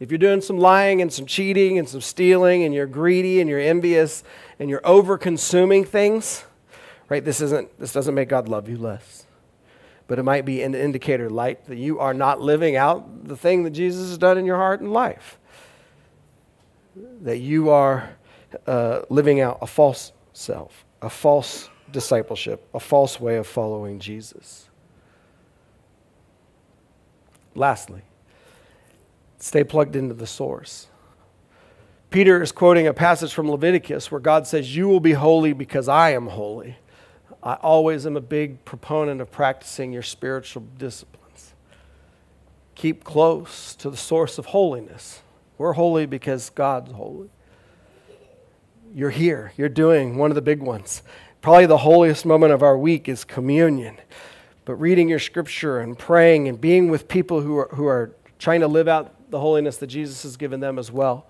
If 0.00 0.10
you're 0.10 0.18
doing 0.18 0.40
some 0.40 0.58
lying 0.58 1.02
and 1.02 1.12
some 1.12 1.26
cheating 1.26 1.78
and 1.78 1.88
some 1.88 2.00
stealing 2.00 2.62
and 2.62 2.72
you're 2.72 2.86
greedy 2.86 3.40
and 3.40 3.50
you're 3.50 3.58
envious 3.58 4.22
and 4.58 4.70
you're 4.70 4.86
over 4.86 5.18
consuming 5.18 5.84
things, 5.84 6.44
right? 7.08 7.24
This 7.24 7.40
isn't 7.40 7.78
this 7.78 7.92
doesn't 7.92 8.14
make 8.14 8.28
God 8.28 8.48
love 8.48 8.68
you 8.68 8.76
less. 8.76 9.26
But 10.06 10.18
it 10.18 10.22
might 10.22 10.44
be 10.44 10.62
an 10.62 10.74
indicator 10.74 11.28
light 11.28 11.66
that 11.66 11.76
you 11.76 11.98
are 11.98 12.14
not 12.14 12.40
living 12.40 12.76
out 12.76 13.26
the 13.26 13.36
thing 13.36 13.64
that 13.64 13.70
Jesus 13.70 14.08
has 14.08 14.18
done 14.18 14.38
in 14.38 14.46
your 14.46 14.56
heart 14.56 14.80
and 14.80 14.92
life. 14.92 15.38
That 17.22 17.38
you 17.38 17.70
are 17.70 18.16
uh, 18.66 19.02
living 19.10 19.40
out 19.40 19.58
a 19.60 19.66
false 19.66 20.12
self, 20.32 20.86
a 21.02 21.10
false 21.10 21.68
discipleship, 21.92 22.66
a 22.72 22.80
false 22.80 23.20
way 23.20 23.36
of 23.36 23.46
following 23.46 23.98
Jesus. 23.98 24.68
Lastly, 27.54 28.02
stay 29.38 29.64
plugged 29.64 29.96
into 29.96 30.14
the 30.14 30.26
source. 30.26 30.88
Peter 32.10 32.42
is 32.42 32.52
quoting 32.52 32.86
a 32.86 32.94
passage 32.94 33.34
from 33.34 33.50
Leviticus 33.50 34.10
where 34.10 34.20
God 34.20 34.46
says, 34.46 34.74
You 34.74 34.88
will 34.88 35.00
be 35.00 35.12
holy 35.12 35.52
because 35.52 35.88
I 35.88 36.10
am 36.10 36.28
holy. 36.28 36.76
I 37.42 37.54
always 37.54 38.06
am 38.06 38.16
a 38.16 38.20
big 38.20 38.64
proponent 38.64 39.20
of 39.20 39.30
practicing 39.30 39.92
your 39.92 40.02
spiritual 40.02 40.64
disciplines. 40.78 41.52
Keep 42.74 43.04
close 43.04 43.74
to 43.76 43.90
the 43.90 43.96
source 43.96 44.38
of 44.38 44.46
holiness. 44.46 45.20
We're 45.58 45.74
holy 45.74 46.06
because 46.06 46.50
God's 46.50 46.92
holy. 46.92 47.28
You're 48.94 49.10
here, 49.10 49.52
you're 49.56 49.68
doing 49.68 50.16
one 50.16 50.30
of 50.30 50.34
the 50.34 50.42
big 50.42 50.62
ones. 50.62 51.02
Probably 51.42 51.66
the 51.66 51.78
holiest 51.78 52.24
moment 52.24 52.52
of 52.52 52.62
our 52.62 52.76
week 52.76 53.08
is 53.08 53.22
communion. 53.22 53.98
But 54.64 54.76
reading 54.76 55.08
your 55.08 55.18
scripture 55.18 55.78
and 55.80 55.98
praying 55.98 56.48
and 56.48 56.60
being 56.60 56.88
with 56.90 57.06
people 57.06 57.42
who 57.42 57.58
are, 57.58 57.68
who 57.72 57.86
are 57.86 58.14
trying 58.38 58.60
to 58.60 58.68
live 58.68 58.88
out 58.88 59.14
the 59.30 59.40
holiness 59.40 59.76
that 59.78 59.88
Jesus 59.88 60.22
has 60.22 60.36
given 60.36 60.60
them 60.60 60.78
as 60.78 60.90
well 60.90 61.26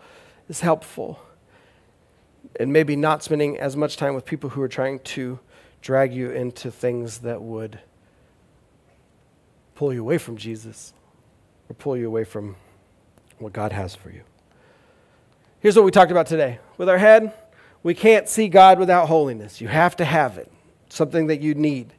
is 0.49 0.61
helpful. 0.61 1.21
And 2.59 2.73
maybe 2.73 2.97
not 2.97 3.23
spending 3.23 3.59
as 3.59 3.77
much 3.77 3.97
time 3.97 4.15
with 4.15 4.25
people 4.25 4.51
who 4.51 4.63
are 4.63 4.69
trying 4.69 5.01
to 5.01 5.39
drag 5.81 6.13
you 6.13 6.31
into 6.31 6.71
things 6.71 7.19
that 7.19 7.43
would 7.43 7.81
pull 9.75 9.93
you 9.93 10.01
away 10.01 10.19
from 10.19 10.37
Jesus 10.37 10.93
or 11.69 11.75
pull 11.75 11.97
you 11.97 12.07
away 12.07 12.25
from 12.25 12.57
what 13.39 13.53
God 13.53 13.73
has 13.73 13.95
for 13.95 14.11
you. 14.11 14.23
Here's 15.61 15.77
what 15.77 15.85
we 15.85 15.91
talked 15.91 16.11
about 16.11 16.27
today. 16.27 16.59
With 16.77 16.89
our 16.89 16.99
head, 16.99 17.33
we 17.83 17.95
can't 17.95 18.29
see 18.29 18.49
God 18.49 18.79
without 18.79 19.09
holiness. 19.09 19.61
You 19.61 19.69
have 19.69 19.97
to 19.97 20.05
have 20.05 20.39
it, 20.39 20.51
something 20.89 21.29
that 21.29 21.41
you 21.41 21.55
need. 21.55 21.93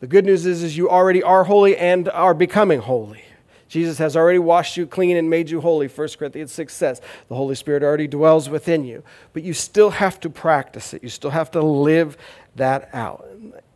The 0.00 0.06
good 0.06 0.24
news 0.24 0.46
is, 0.46 0.62
is 0.62 0.76
you 0.76 0.88
already 0.88 1.22
are 1.22 1.44
holy 1.44 1.76
and 1.76 2.08
are 2.08 2.34
becoming 2.34 2.80
holy. 2.80 3.22
Jesus 3.70 3.98
has 3.98 4.16
already 4.16 4.40
washed 4.40 4.76
you 4.76 4.84
clean 4.84 5.16
and 5.16 5.30
made 5.30 5.48
you 5.48 5.60
holy, 5.60 5.86
1 5.86 6.08
Corinthians 6.18 6.50
6 6.50 6.74
says. 6.74 7.00
The 7.28 7.36
Holy 7.36 7.54
Spirit 7.54 7.84
already 7.84 8.08
dwells 8.08 8.50
within 8.50 8.84
you. 8.84 9.04
But 9.32 9.44
you 9.44 9.54
still 9.54 9.90
have 9.90 10.18
to 10.20 10.28
practice 10.28 10.92
it. 10.92 11.04
You 11.04 11.08
still 11.08 11.30
have 11.30 11.52
to 11.52 11.62
live 11.62 12.16
that 12.56 12.90
out, 12.92 13.28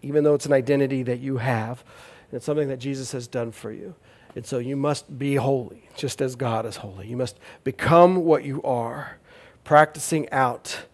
even 0.03 0.25
though 0.25 0.35
it's 0.35 0.47
an 0.47 0.53
identity 0.53 1.05
that 1.05 1.21
you 1.21 1.37
have. 1.37 1.85
It's 2.33 2.45
something 2.45 2.67
that 2.69 2.79
Jesus 2.79 3.13
has 3.13 3.29
done 3.29 3.53
for 3.53 3.71
you. 3.71 3.95
And 4.35 4.45
so 4.45 4.59
you 4.59 4.75
must 4.75 5.17
be 5.17 5.37
holy, 5.37 5.89
just 5.97 6.21
as 6.21 6.35
God 6.35 6.67
is 6.67 6.75
holy. 6.75 7.07
You 7.07 7.17
must 7.17 7.39
become 7.63 8.25
what 8.25 8.45
you 8.45 8.61
are, 8.65 9.19
practicing 9.63 10.29
out 10.31 10.87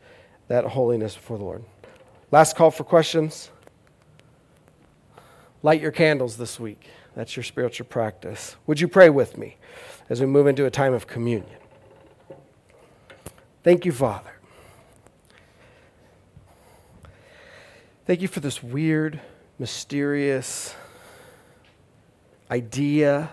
that 0.49 0.67
holiness 0.67 1.15
before 1.15 1.39
the 1.39 1.45
Lord. 1.45 1.65
Last 2.31 2.55
call 2.55 2.71
for 2.71 2.85
questions. 2.85 3.51
Light 5.63 5.81
your 5.81 5.91
candles 5.91 6.37
this 6.37 6.61
week. 6.61 6.87
That's 7.15 7.37
your 7.37 7.43
spiritual 7.43 7.87
practice. 7.87 8.57
Would 8.67 8.81
you 8.81 8.89
pray 8.89 9.11
with 9.11 9.37
me 9.37 9.57
as 10.09 10.21
we 10.21 10.27
move 10.27 10.47
into 10.47 10.65
a 10.65 10.71
time 10.71 10.95
of 10.95 11.07
communion? 11.07 11.59
Thank 13.63 13.85
you, 13.85 13.93
Father. 13.93 14.31
Thank 18.07 18.23
you 18.23 18.29
for 18.29 18.41
this 18.41 18.63
weird, 18.63 19.21
mysterious 19.59 20.75
idea 22.51 23.31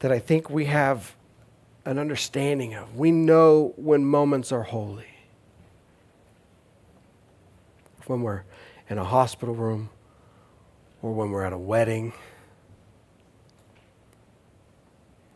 that 0.00 0.10
I 0.10 0.18
think 0.18 0.50
we 0.50 0.64
have 0.64 1.14
an 1.84 1.98
understanding 1.98 2.74
of. 2.74 2.96
We 2.96 3.10
know 3.10 3.74
when 3.76 4.04
moments 4.04 4.50
are 4.50 4.62
holy. 4.62 5.06
When 8.06 8.22
we're 8.22 8.42
in 8.88 8.98
a 8.98 9.04
hospital 9.04 9.54
room 9.54 9.90
or 11.02 11.12
when 11.12 11.30
we're 11.30 11.44
at 11.44 11.52
a 11.52 11.58
wedding 11.58 12.12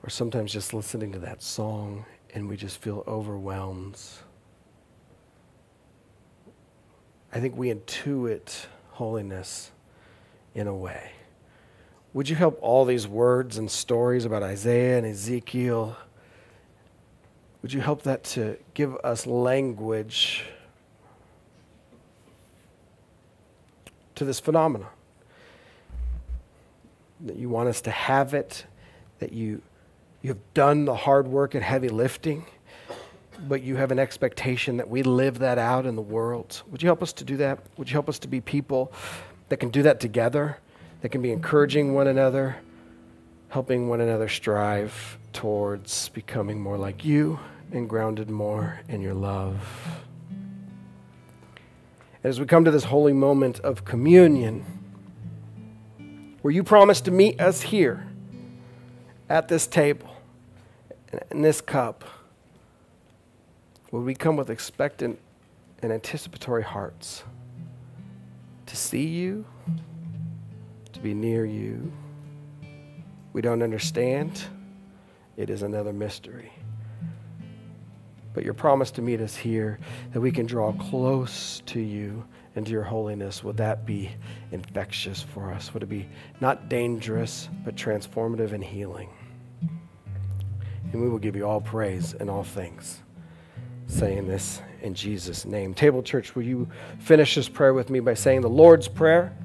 or 0.06 0.10
sometimes 0.10 0.52
just 0.52 0.72
listening 0.72 1.10
to 1.10 1.18
that 1.18 1.42
song 1.42 2.04
and 2.32 2.48
we 2.48 2.56
just 2.56 2.80
feel 2.80 3.02
overwhelmed. 3.08 3.98
I 7.32 7.40
think 7.40 7.56
we 7.56 7.74
intuit 7.74 8.66
holiness 8.92 9.72
in 10.54 10.68
a 10.68 10.74
way. 10.74 11.10
Would 12.14 12.28
you 12.28 12.36
help 12.36 12.56
all 12.62 12.84
these 12.84 13.08
words 13.08 13.58
and 13.58 13.68
stories 13.68 14.24
about 14.24 14.44
Isaiah 14.44 14.96
and 14.96 15.06
Ezekiel? 15.06 15.96
Would 17.62 17.72
you 17.72 17.80
help 17.80 18.02
that 18.02 18.22
to 18.24 18.58
give 18.74 18.94
us 19.02 19.26
language 19.26 20.44
to 24.14 24.24
this 24.24 24.38
phenomenon? 24.38 24.88
That 27.22 27.36
you 27.36 27.48
want 27.48 27.68
us 27.68 27.80
to 27.82 27.90
have 27.90 28.34
it, 28.34 28.66
that 29.18 29.32
you 29.32 29.62
you 30.26 30.30
have 30.30 30.54
done 30.54 30.86
the 30.86 30.96
hard 30.96 31.28
work 31.28 31.54
and 31.54 31.62
heavy 31.62 31.88
lifting, 31.88 32.44
but 33.46 33.62
you 33.62 33.76
have 33.76 33.92
an 33.92 33.98
expectation 34.00 34.76
that 34.78 34.88
we 34.90 35.04
live 35.04 35.38
that 35.38 35.56
out 35.56 35.86
in 35.86 35.94
the 35.94 36.02
world. 36.02 36.64
Would 36.72 36.82
you 36.82 36.88
help 36.88 37.00
us 37.00 37.12
to 37.12 37.24
do 37.24 37.36
that? 37.36 37.60
Would 37.76 37.88
you 37.88 37.92
help 37.92 38.08
us 38.08 38.18
to 38.18 38.26
be 38.26 38.40
people 38.40 38.92
that 39.50 39.58
can 39.58 39.68
do 39.68 39.84
that 39.84 40.00
together, 40.00 40.58
that 41.02 41.10
can 41.10 41.22
be 41.22 41.30
encouraging 41.30 41.94
one 41.94 42.08
another, 42.08 42.56
helping 43.50 43.88
one 43.88 44.00
another 44.00 44.28
strive 44.28 45.16
towards 45.32 46.08
becoming 46.08 46.60
more 46.60 46.76
like 46.76 47.04
you 47.04 47.38
and 47.70 47.88
grounded 47.88 48.28
more 48.28 48.80
in 48.88 49.02
your 49.02 49.14
love? 49.14 49.60
And 52.24 52.30
as 52.30 52.40
we 52.40 52.46
come 52.46 52.64
to 52.64 52.72
this 52.72 52.82
holy 52.82 53.12
moment 53.12 53.60
of 53.60 53.84
communion, 53.84 54.66
where 56.42 56.52
you 56.52 56.64
promise 56.64 57.00
to 57.02 57.12
meet 57.12 57.40
us 57.40 57.62
here 57.62 58.08
at 59.28 59.46
this 59.46 59.68
table, 59.68 60.15
in 61.30 61.42
this 61.42 61.60
cup, 61.60 62.04
will 63.90 64.02
we 64.02 64.14
come 64.14 64.36
with 64.36 64.50
expectant 64.50 65.18
and 65.82 65.92
anticipatory 65.92 66.62
hearts 66.62 67.22
to 68.66 68.76
see 68.76 69.06
you, 69.06 69.44
to 70.92 71.00
be 71.00 71.14
near 71.14 71.44
you? 71.44 71.92
We 73.32 73.42
don't 73.42 73.62
understand. 73.62 74.42
It 75.36 75.50
is 75.50 75.62
another 75.62 75.92
mystery. 75.92 76.50
But 78.32 78.44
your 78.44 78.54
promise 78.54 78.90
to 78.92 79.02
meet 79.02 79.20
us 79.20 79.36
here, 79.36 79.78
that 80.12 80.20
we 80.20 80.30
can 80.30 80.46
draw 80.46 80.72
close 80.72 81.62
to 81.66 81.80
you 81.80 82.24
and 82.54 82.66
to 82.66 82.72
your 82.72 82.82
holiness, 82.82 83.44
would 83.44 83.58
that 83.58 83.86
be 83.86 84.10
infectious 84.50 85.22
for 85.22 85.52
us? 85.52 85.72
Would 85.74 85.82
it 85.82 85.88
be 85.88 86.08
not 86.40 86.68
dangerous, 86.68 87.48
but 87.64 87.76
transformative 87.76 88.52
and 88.52 88.64
healing? 88.64 89.10
And 90.96 91.04
we 91.04 91.10
will 91.10 91.18
give 91.18 91.36
you 91.36 91.46
all 91.46 91.60
praise 91.60 92.14
and 92.14 92.30
all 92.30 92.42
things. 92.42 93.00
Saying 93.86 94.28
this 94.28 94.62
in 94.80 94.94
Jesus' 94.94 95.44
name. 95.44 95.74
Table 95.74 96.02
Church, 96.02 96.34
will 96.34 96.42
you 96.42 96.70
finish 97.00 97.34
this 97.34 97.50
prayer 97.50 97.74
with 97.74 97.90
me 97.90 98.00
by 98.00 98.14
saying 98.14 98.40
the 98.40 98.48
Lord's 98.48 98.88
Prayer? 98.88 99.36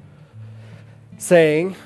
Saying, 1.18 1.76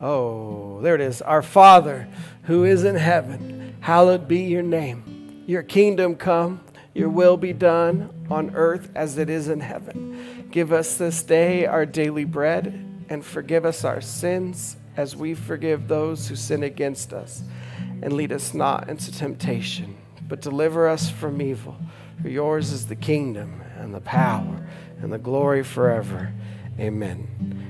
Oh, 0.00 0.80
there 0.80 0.96
it 0.96 1.00
is. 1.00 1.22
Our 1.22 1.40
Father 1.40 2.08
who 2.42 2.64
is 2.64 2.82
in 2.82 2.96
heaven, 2.96 3.76
hallowed 3.78 4.26
be 4.26 4.40
your 4.40 4.64
name. 4.64 5.44
Your 5.46 5.62
kingdom 5.62 6.16
come, 6.16 6.60
your 6.94 7.10
will 7.10 7.36
be 7.36 7.52
done 7.52 8.26
on 8.28 8.56
earth 8.56 8.90
as 8.96 9.18
it 9.18 9.30
is 9.30 9.48
in 9.48 9.60
heaven. 9.60 10.48
Give 10.50 10.72
us 10.72 10.96
this 10.96 11.22
day 11.22 11.64
our 11.64 11.86
daily 11.86 12.24
bread 12.24 13.04
and 13.08 13.24
forgive 13.24 13.64
us 13.64 13.84
our 13.84 14.00
sins 14.00 14.76
as 14.96 15.14
we 15.14 15.34
forgive 15.34 15.86
those 15.86 16.26
who 16.26 16.34
sin 16.34 16.64
against 16.64 17.12
us 17.12 17.44
and 18.04 18.12
lead 18.12 18.30
us 18.32 18.52
not 18.52 18.90
into 18.90 19.10
temptation, 19.10 19.96
but 20.28 20.42
deliver 20.42 20.86
us 20.86 21.08
from 21.08 21.40
evil. 21.40 21.74
For 22.20 22.28
yours 22.28 22.70
is 22.70 22.86
the 22.86 22.96
kingdom 22.96 23.62
and 23.78 23.94
the 23.94 24.02
power 24.02 24.68
and 25.00 25.10
the 25.10 25.18
glory 25.18 25.64
forever. 25.64 26.32
Amen. 26.78 27.63